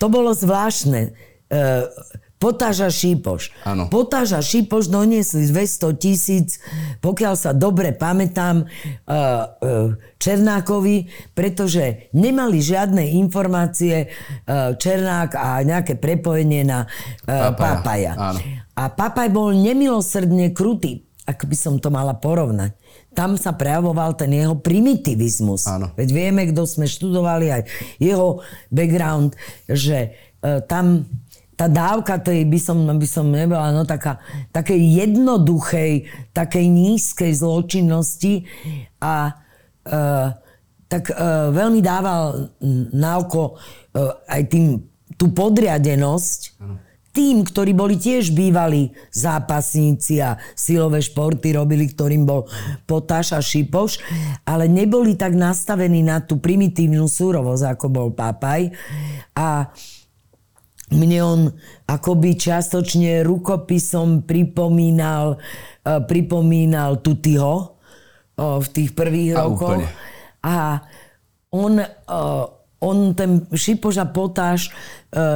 [0.00, 1.12] To bolo zvláštne.
[1.50, 1.86] Uh,
[2.40, 3.52] Potáža Šípoš.
[3.68, 3.92] Ano.
[3.92, 6.56] Potáža Šípoš doniesli 200 tisíc,
[7.04, 11.04] pokiaľ sa dobre pamätám, uh, uh, Černákovi,
[11.36, 16.88] pretože nemali žiadne informácie uh, Černák a nejaké prepojenie na
[17.28, 18.16] Papaja.
[18.16, 18.40] Áno.
[18.72, 22.72] A Papaj bol nemilosrdne krutý, ak by som to mala porovnať.
[23.12, 25.68] Tam sa prejavoval ten jeho primitivizmus.
[25.68, 25.92] Áno.
[25.92, 27.62] Veď vieme, kto sme študovali aj
[28.00, 28.40] jeho
[28.72, 29.36] background,
[29.68, 31.04] že tam
[31.60, 34.16] tá dávka tej by som, by som nebola, no taká,
[34.48, 38.48] takej jednoduchej, takej nízkej zločinnosti
[38.96, 39.32] a e,
[40.88, 41.14] tak e,
[41.52, 42.48] veľmi dával
[42.96, 43.60] na oko
[43.92, 44.80] e, aj tým,
[45.20, 46.56] tú podriadenosť
[47.10, 52.46] tým, ktorí boli tiež bývalí zápasníci a silové športy robili, ktorým bol
[52.86, 53.98] Potáš a Šipoš,
[54.46, 58.70] ale neboli tak nastavení na tú primitívnu súrovosť, ako bol Papaj.
[59.34, 59.74] A
[60.90, 61.40] mne on
[61.86, 69.78] akoby čiastočne rukopisom pripomínal, uh, pripomínal Tutiho uh, v tých prvých a rokoch.
[69.78, 69.86] Úplne.
[70.46, 70.82] A
[71.54, 72.44] on, uh,
[72.82, 74.72] on ten Šipoš a Potáš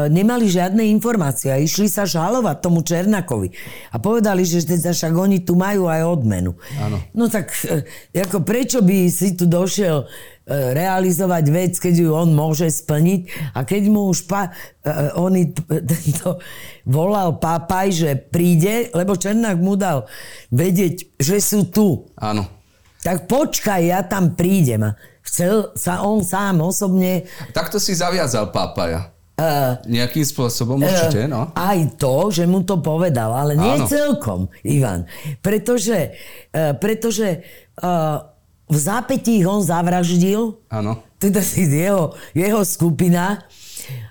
[0.06, 3.50] nemali žiadne informácie a išli sa žalovať tomu Černakovi.
[3.90, 6.54] A povedali, že teda však oni tu majú aj odmenu.
[6.78, 7.02] Áno.
[7.10, 7.50] No tak
[8.14, 13.20] ako prečo by si tu došiel E, realizovať vec, keď ju on môže splniť.
[13.56, 15.32] A keď mu už pa, uh, on
[15.64, 16.36] tento
[16.84, 20.04] volal papaj, že príde, lebo Černák mu dal
[20.52, 22.04] vedieť, že sú tu.
[22.20, 22.44] Áno.
[23.00, 24.92] Tak počkaj, ja tam prídem.
[25.24, 27.24] Chcel sa on sám osobne...
[27.56, 29.12] Takto si zaviazal papaja.
[29.34, 31.50] Uh, Nejakým spôsobom určite, no.
[31.58, 33.90] Aj to, že mu to povedal, ale nie Áno.
[33.90, 35.10] celkom, Ivan.
[35.42, 36.14] Pretože,
[36.54, 37.42] uh, pretože
[37.82, 38.33] uh,
[38.64, 40.56] v zápätí ho zavraždil.
[40.72, 41.04] Áno.
[41.20, 43.44] Teda si jeho, jeho skupina.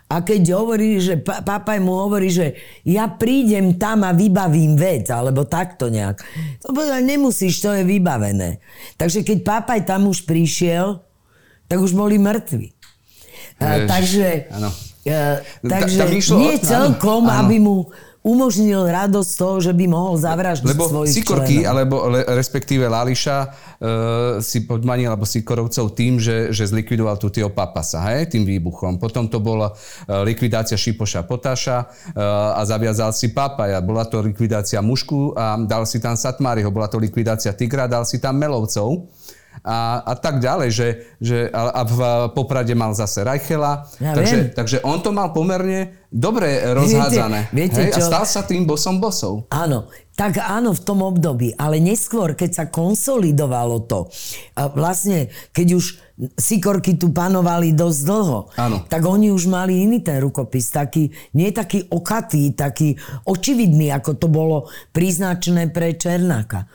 [0.06, 2.54] A keď hovorí, že papaj mu hovorí, že
[2.86, 6.22] ja prídem tam a vybavím vec, alebo takto nejak.
[6.62, 8.62] To povedal, nemusíš, to je vybavené.
[9.02, 11.02] Takže keď papaj tam už prišiel,
[11.66, 12.78] tak už boli mŕtvi.
[13.58, 17.34] A, takže, a, takže Ta, nie celkom, áno.
[17.42, 17.90] aby mu
[18.24, 21.72] umožnil radosť toho, že by mohol zavraždiť Lebo svojich Sikorky, členov.
[21.76, 23.48] alebo le, respektíve Lališa e,
[24.40, 28.96] si podmanil, alebo Sikorovcov tým, že, že zlikvidoval Tutio Papasa, hej, tým výbuchom.
[28.96, 29.76] Potom to bola
[30.08, 31.86] e, likvidácia Šipoša Potaša e,
[32.56, 33.84] a zaviazal si Papaja.
[33.84, 36.72] Bola to likvidácia Mušku a dal si tam Satmáriho.
[36.72, 39.12] Bola to likvidácia Tigra, dal si tam Melovcov
[39.62, 40.88] a, a tak ďalej, že,
[41.22, 42.00] že a v
[42.34, 47.54] Poprade mal zase Rajchela, ja takže, takže on to mal pomerne dobre rozhádzané.
[47.54, 47.90] Viete, viete hej?
[47.96, 48.00] Čo?
[48.04, 49.48] A stal sa tým bosom bosov.
[49.54, 54.12] Áno, tak áno, v tom období, ale neskôr, keď sa konsolidovalo to,
[54.54, 55.86] a vlastne, keď už
[56.38, 58.86] Sikorky tu panovali dosť dlho, áno.
[58.86, 62.94] tak oni už mali iný ten rukopis, taký, nie taký okatý, taký
[63.26, 66.70] očividný, ako to bolo príznačné pre Černáka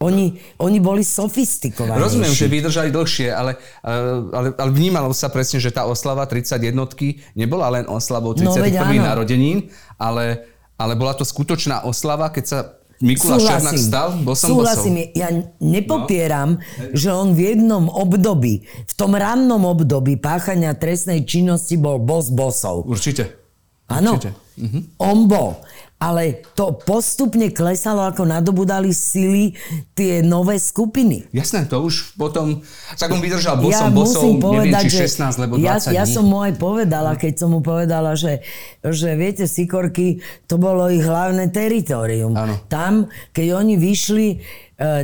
[0.00, 2.00] Oni, oni boli sofistikovaní.
[2.00, 7.20] Rozumiem, že vydržali dlhšie, ale, ale, ale vnímalo sa presne, že tá oslava 30 jednotky
[7.36, 8.80] nebola len oslavou 31.
[8.96, 9.68] No, narodenín,
[10.00, 10.48] ale,
[10.80, 12.58] ale bola to skutočná oslava, keď sa
[13.00, 15.16] Mikuláš Černák stal, bol som Súhlasím, bosol.
[15.16, 15.28] ja
[15.60, 16.92] nepopieram, no.
[16.92, 22.84] že on v jednom období, v tom rannom období páchania trestnej činnosti bol bos bosov.
[22.84, 23.40] Určite.
[23.88, 24.20] Áno,
[24.56, 25.00] mhm.
[25.00, 25.64] on bol
[26.00, 29.52] ale to postupne klesalo, ako nadobudali sily
[29.92, 31.28] tie nové skupiny.
[31.28, 32.64] Jasné, to už potom,
[32.96, 35.96] tak on vydržal bosom, ja bosom, povedať, neviem, či 16, lebo 20 ja, dní.
[36.00, 38.40] ja som mu aj povedala, keď som mu povedala, že,
[38.80, 42.32] že viete, Sikorky, to bolo ich hlavné teritorium.
[42.32, 42.56] Ano.
[42.72, 44.28] Tam, keď oni vyšli,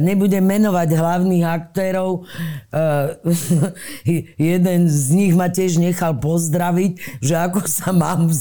[0.00, 2.24] nebudem menovať hlavných aktérov.
[2.72, 3.06] Eh,
[4.56, 8.32] jeden z nich ma tiež nechal pozdraviť, že ako sa mám,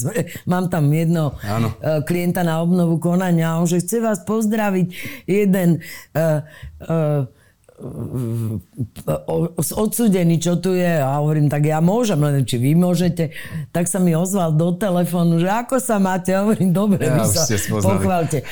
[0.47, 1.75] mám tam jedno Áno.
[1.83, 4.87] Eh, klienta na obnovu konania, on že chce vás pozdraviť
[5.27, 5.83] jeden
[9.75, 10.95] odsudený, čo tu je.
[10.95, 13.35] A hovorím, tak ja môžem, len či vy môžete.
[13.75, 16.31] Tak sa mi ozval do telefónu, že ako sa máte.
[16.31, 17.43] Hovorím, dobre, ja, vy sa
[17.83, 18.47] pochválte.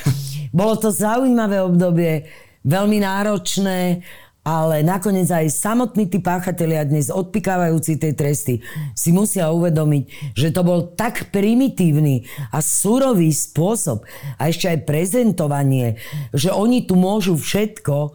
[0.51, 2.27] Bolo to zaujímavé obdobie
[2.63, 4.03] veľmi náročné,
[4.43, 8.53] ale nakoniec aj samotní tí páchatelia dnes odpikávajúci tej tresty
[8.91, 14.03] si musia uvedomiť, že to bol tak primitívny a surový spôsob
[14.35, 15.95] a ešte aj prezentovanie,
[16.35, 18.11] že oni tu môžu všetko,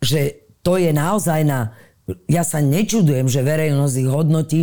[0.00, 1.76] že to je naozaj na...
[2.30, 4.60] Ja sa nečudujem, že verejnosť ich hodnotí,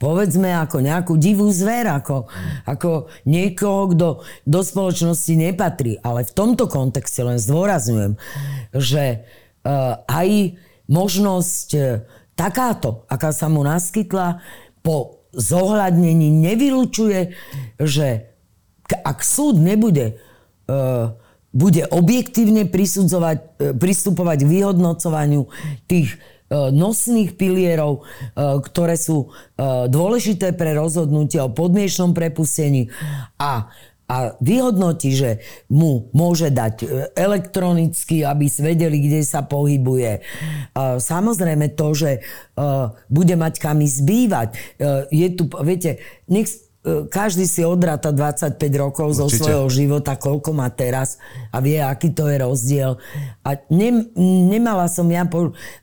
[0.00, 2.24] povedzme ako nejakú divú zver, ako,
[2.64, 4.08] ako niekoho, kto
[4.48, 6.00] do spoločnosti nepatrí.
[6.00, 8.16] Ale v tomto kontexte len zdôrazňujem,
[8.72, 9.28] že
[9.66, 10.56] uh, aj
[10.88, 11.84] možnosť uh,
[12.32, 14.40] takáto, aká sa mu naskytla,
[14.80, 17.36] po zohľadnení nevylučuje,
[17.76, 18.32] že
[18.90, 20.16] ak súd nebude
[20.66, 21.14] uh,
[21.50, 25.50] bude objektívne prisudzovať, pristupovať k vyhodnocovaniu
[25.90, 26.14] tých
[26.50, 28.02] nosných pilierov, e,
[28.66, 32.90] ktoré sú e, dôležité pre rozhodnutie o podmienečnom prepustení
[33.38, 33.70] a
[34.10, 35.38] a vyhodnotí, že
[35.70, 36.82] mu môže dať
[37.14, 40.18] elektronicky, aby vedeli, kde sa pohybuje.
[40.98, 42.10] Samozrejme to, že
[43.06, 44.48] bude mať kam ísť bývať.
[45.14, 46.69] Je tu, viete, nech, E,
[47.12, 49.20] každý si odráta 25 rokov Určite.
[49.20, 51.20] zo svojho života, koľko má teraz
[51.52, 52.96] a vie, aký to je rozdiel.
[53.44, 54.08] A ne,
[54.48, 55.28] nemala som ja,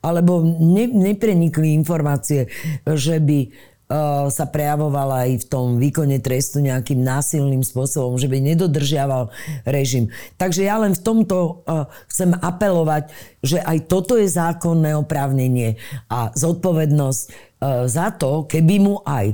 [0.01, 2.49] alebo ne, neprenikli informácie,
[2.81, 3.53] že by
[4.27, 9.31] sa prejavovala aj v tom výkone trestu nejakým násilným spôsobom, že by nedodržiaval
[9.63, 10.11] režim.
[10.35, 13.07] Takže ja len v tomto uh, chcem apelovať,
[13.39, 15.79] že aj toto je zákonné oprávnenie
[16.11, 19.33] a zodpovednosť E, za to, keby mu aj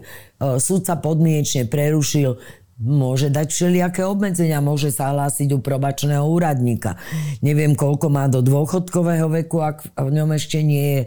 [0.59, 2.35] súdca podmienečne prerušil
[2.83, 6.99] môže dať všelijaké obmedzenia, môže sa hlásiť u probačného úradníka.
[7.39, 11.01] Neviem, koľko má do dôchodkového veku, ak v ňom ešte nie je,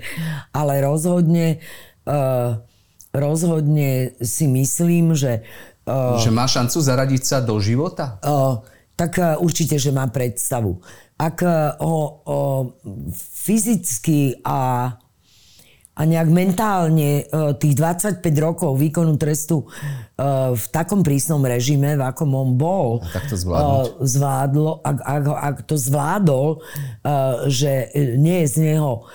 [0.57, 1.61] ale rozhodne,
[2.09, 2.64] uh,
[3.16, 5.42] rozhodne si myslím, že...
[5.88, 8.20] Uh, že má šancu zaradiť sa do života?
[8.20, 8.60] Uh,
[8.94, 10.78] tak uh, určite, že má predstavu.
[11.16, 12.62] Ak uh, ho uh,
[13.16, 14.92] fyzicky a
[15.96, 19.64] a nejak mentálne e, tých 25 rokov výkonu trestu
[20.52, 23.44] v takom prísnom režime, v akom on bol, a tak to e,
[24.04, 26.60] zvládlo, ak, ak, ak to zvládol,
[27.48, 27.88] že
[28.20, 29.08] nie je z neho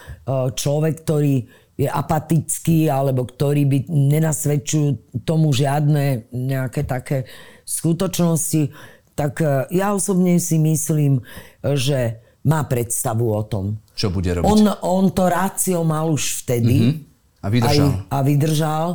[0.58, 1.45] človek, ktorý
[1.82, 7.26] je apatický alebo ktorý by nenasvedčujú tomu žiadne nejaké také
[7.66, 8.70] skutočnosti,
[9.18, 9.42] tak
[9.74, 11.26] ja osobne si myslím,
[11.62, 13.82] že má predstavu o tom.
[13.98, 14.46] Čo bude robiť?
[14.46, 16.78] On, on to rácio mal už vtedy.
[16.78, 17.42] Mm-hmm.
[17.42, 17.90] A vydržal.
[17.90, 18.88] Aj, a vydržal.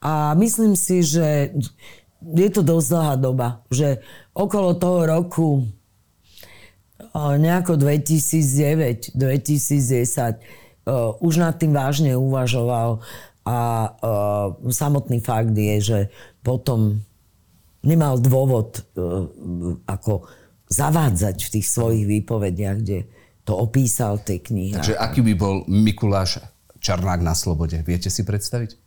[0.00, 1.54] A myslím si, že
[2.22, 3.48] je to dosť dlhá doba.
[3.70, 3.98] Že
[4.34, 5.48] okolo toho roku
[7.14, 13.02] nejako 2009, 2010 uh, už nad tým vážne uvažoval
[13.44, 13.58] a
[13.88, 15.98] uh, samotný fakt je, že
[16.44, 17.00] potom
[17.80, 19.26] nemal dôvod uh,
[19.88, 20.28] ako
[20.70, 22.98] zavádzať v tých svojich výpovediach, kde
[23.42, 24.78] to opísal tej knihy.
[24.78, 26.38] Takže aký by bol Mikuláš
[26.78, 27.82] Čarnák na slobode?
[27.82, 28.78] Viete si predstaviť?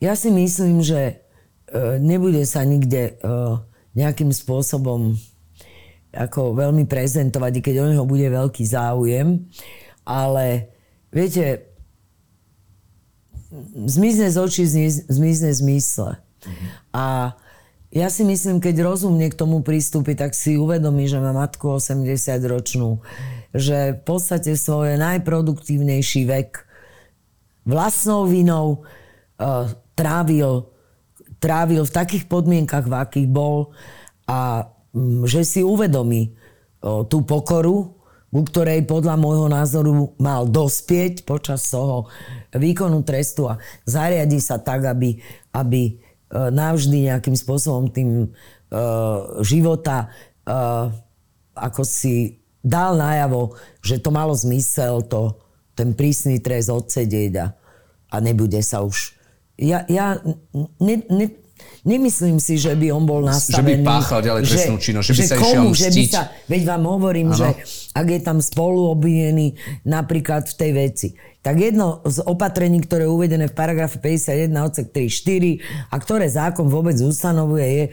[0.00, 1.20] Ja si myslím, že
[1.68, 3.28] e, nebude sa nikde e,
[3.92, 5.12] nejakým spôsobom
[6.16, 9.44] ako veľmi prezentovať, i keď o neho bude veľký záujem.
[10.08, 10.72] Ale
[11.10, 11.66] viete,
[13.86, 14.62] zmizne z očí,
[15.06, 16.10] zmizne z mysle.
[16.92, 17.34] A
[17.94, 23.00] ja si myslím, keď rozumne k tomu prístupí, tak si uvedomí, že má matku 80-ročnú,
[23.56, 26.66] že v podstate svoj najproduktívnejší vek
[27.64, 28.84] vlastnou vinou
[29.40, 30.68] uh, trávil,
[31.40, 33.72] trávil v takých podmienkach, v akých bol
[34.28, 36.36] a um, že si uvedomí
[36.84, 37.95] uh, tú pokoru,
[38.36, 42.12] ku ktorej podľa môjho názoru mal dospieť počas toho
[42.52, 43.56] výkonu trestu a
[43.88, 45.16] zariadi sa tak, aby,
[45.56, 45.92] aby e,
[46.52, 50.12] navždy nejakým spôsobom tým uh, života
[50.44, 50.92] uh,
[51.56, 55.40] ako si dal najavo, že to malo zmysel to,
[55.72, 57.46] ten prísny trest odsedieť a,
[58.12, 59.16] a nebude sa už...
[59.56, 60.20] Ja, ja
[60.76, 61.26] ne, ne,
[61.86, 63.62] Nemyslím si, že by on bol nastavený...
[63.62, 66.22] Že by páchal ďalej trestnú činnosť, že, že by sa komu, išiel že by sa,
[66.50, 67.38] Veď vám hovorím, ano.
[67.38, 67.48] že
[67.94, 69.46] ak je tam spoluobvinený
[69.86, 71.08] napríklad v tej veci,
[71.46, 76.26] tak jedno z opatrení, ktoré je uvedené v paragrafe 51 odsek 3, 4 a ktoré
[76.26, 77.84] zákon vôbec ustanovuje, je,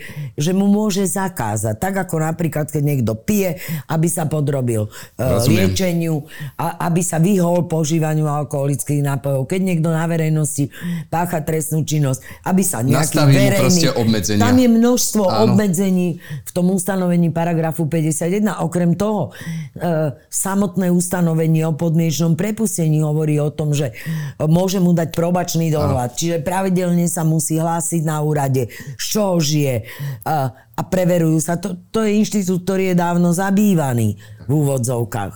[0.41, 1.78] že mu môže zakázať.
[1.78, 3.62] Tak ako napríklad, keď niekto pije,
[3.93, 6.26] aby sa podrobil uh, liečeniu,
[6.58, 9.45] a, aby sa vyhol požívaniu alkoholických nápojov.
[9.45, 10.74] Keď niekto na verejnosti
[11.14, 13.82] pácha trestnú činnosť, aby sa nejaký Nastaví verejný...
[13.93, 14.41] obmedzenia.
[14.41, 15.54] Tam je množstvo Áno.
[15.54, 18.66] obmedzení v tom ustanovení paragrafu 51.
[18.66, 23.91] Okrem toho, uh, samotné ustanovenie o podmienečnom prepustení hovorí o tom, že
[24.39, 26.16] môže mu dať probačný dohľad.
[26.16, 29.84] Čiže pravidelne sa musí hlásiť na úrade, z čoho žije
[30.24, 31.60] a, a preverujú sa.
[31.60, 34.16] To, to je inštitút, ktorý je dávno zabývaný
[34.48, 35.34] v úvodzovkách.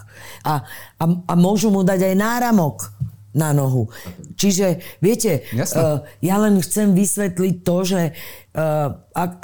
[0.48, 0.54] A,
[1.00, 2.92] a, a môžu mu dať aj náramok
[3.38, 3.88] na nohu.
[4.34, 8.02] Čiže, viete, uh, ja len chcem vysvetliť to, že
[8.58, 8.90] uh,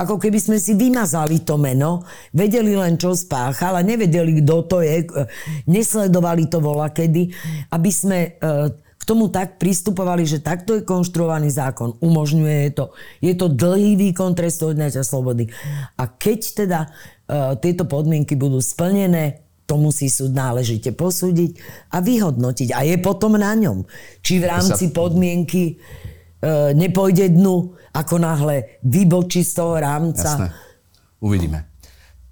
[0.01, 2.01] ako keby sme si vymazali to meno,
[2.33, 5.29] vedeli len, čo spáchal a nevedeli, kto to je, uh,
[5.69, 7.29] nesledovali to vola kedy,
[7.69, 12.95] aby sme uh, k tomu tak pristupovali, že takto je konštruovaný zákon, umožňuje to.
[13.19, 15.51] Je to dlhý výkon trestu odňatia slobody.
[15.99, 21.57] A keď teda uh, tieto podmienky budú splnené, to musí súd náležite posúdiť
[21.95, 22.76] a vyhodnotiť.
[22.76, 23.88] A je potom na ňom.
[24.20, 25.74] Či v rámci podmienky e,
[26.76, 30.28] nepôjde dnu, ako náhle vybočí z toho rámca.
[30.28, 30.49] Jasné.
[31.24, 31.72] Uvidíme.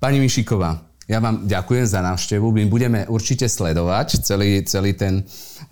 [0.02, 2.56] Pani Mišiková, ja vám ďakujem za návštevu.
[2.56, 5.24] My budeme určite sledovať celý, celý ten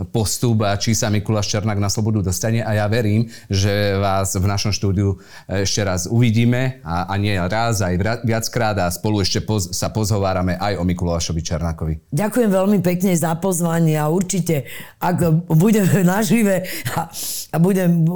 [0.07, 4.47] postup a či sa Mikuláš Černák na slobodu dostane a ja verím, že vás v
[4.47, 5.19] našom štúdiu
[5.51, 10.55] ešte raz uvidíme a, a nie raz, aj viackrát a spolu ešte poz, sa pozhovárame
[10.55, 11.93] aj o Mikulášovi Černákovi.
[12.15, 14.63] Ďakujem veľmi pekne za pozvanie a určite,
[15.03, 16.63] ak budeme nažive
[16.95, 17.11] a,
[17.51, 18.07] a budem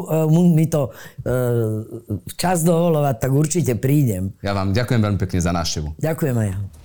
[0.56, 1.32] mi to e,
[2.40, 4.32] čas dovolovať, tak určite prídem.
[4.40, 6.00] Ja vám ďakujem veľmi pekne za návštevu.
[6.00, 6.83] Ďakujem aj ja.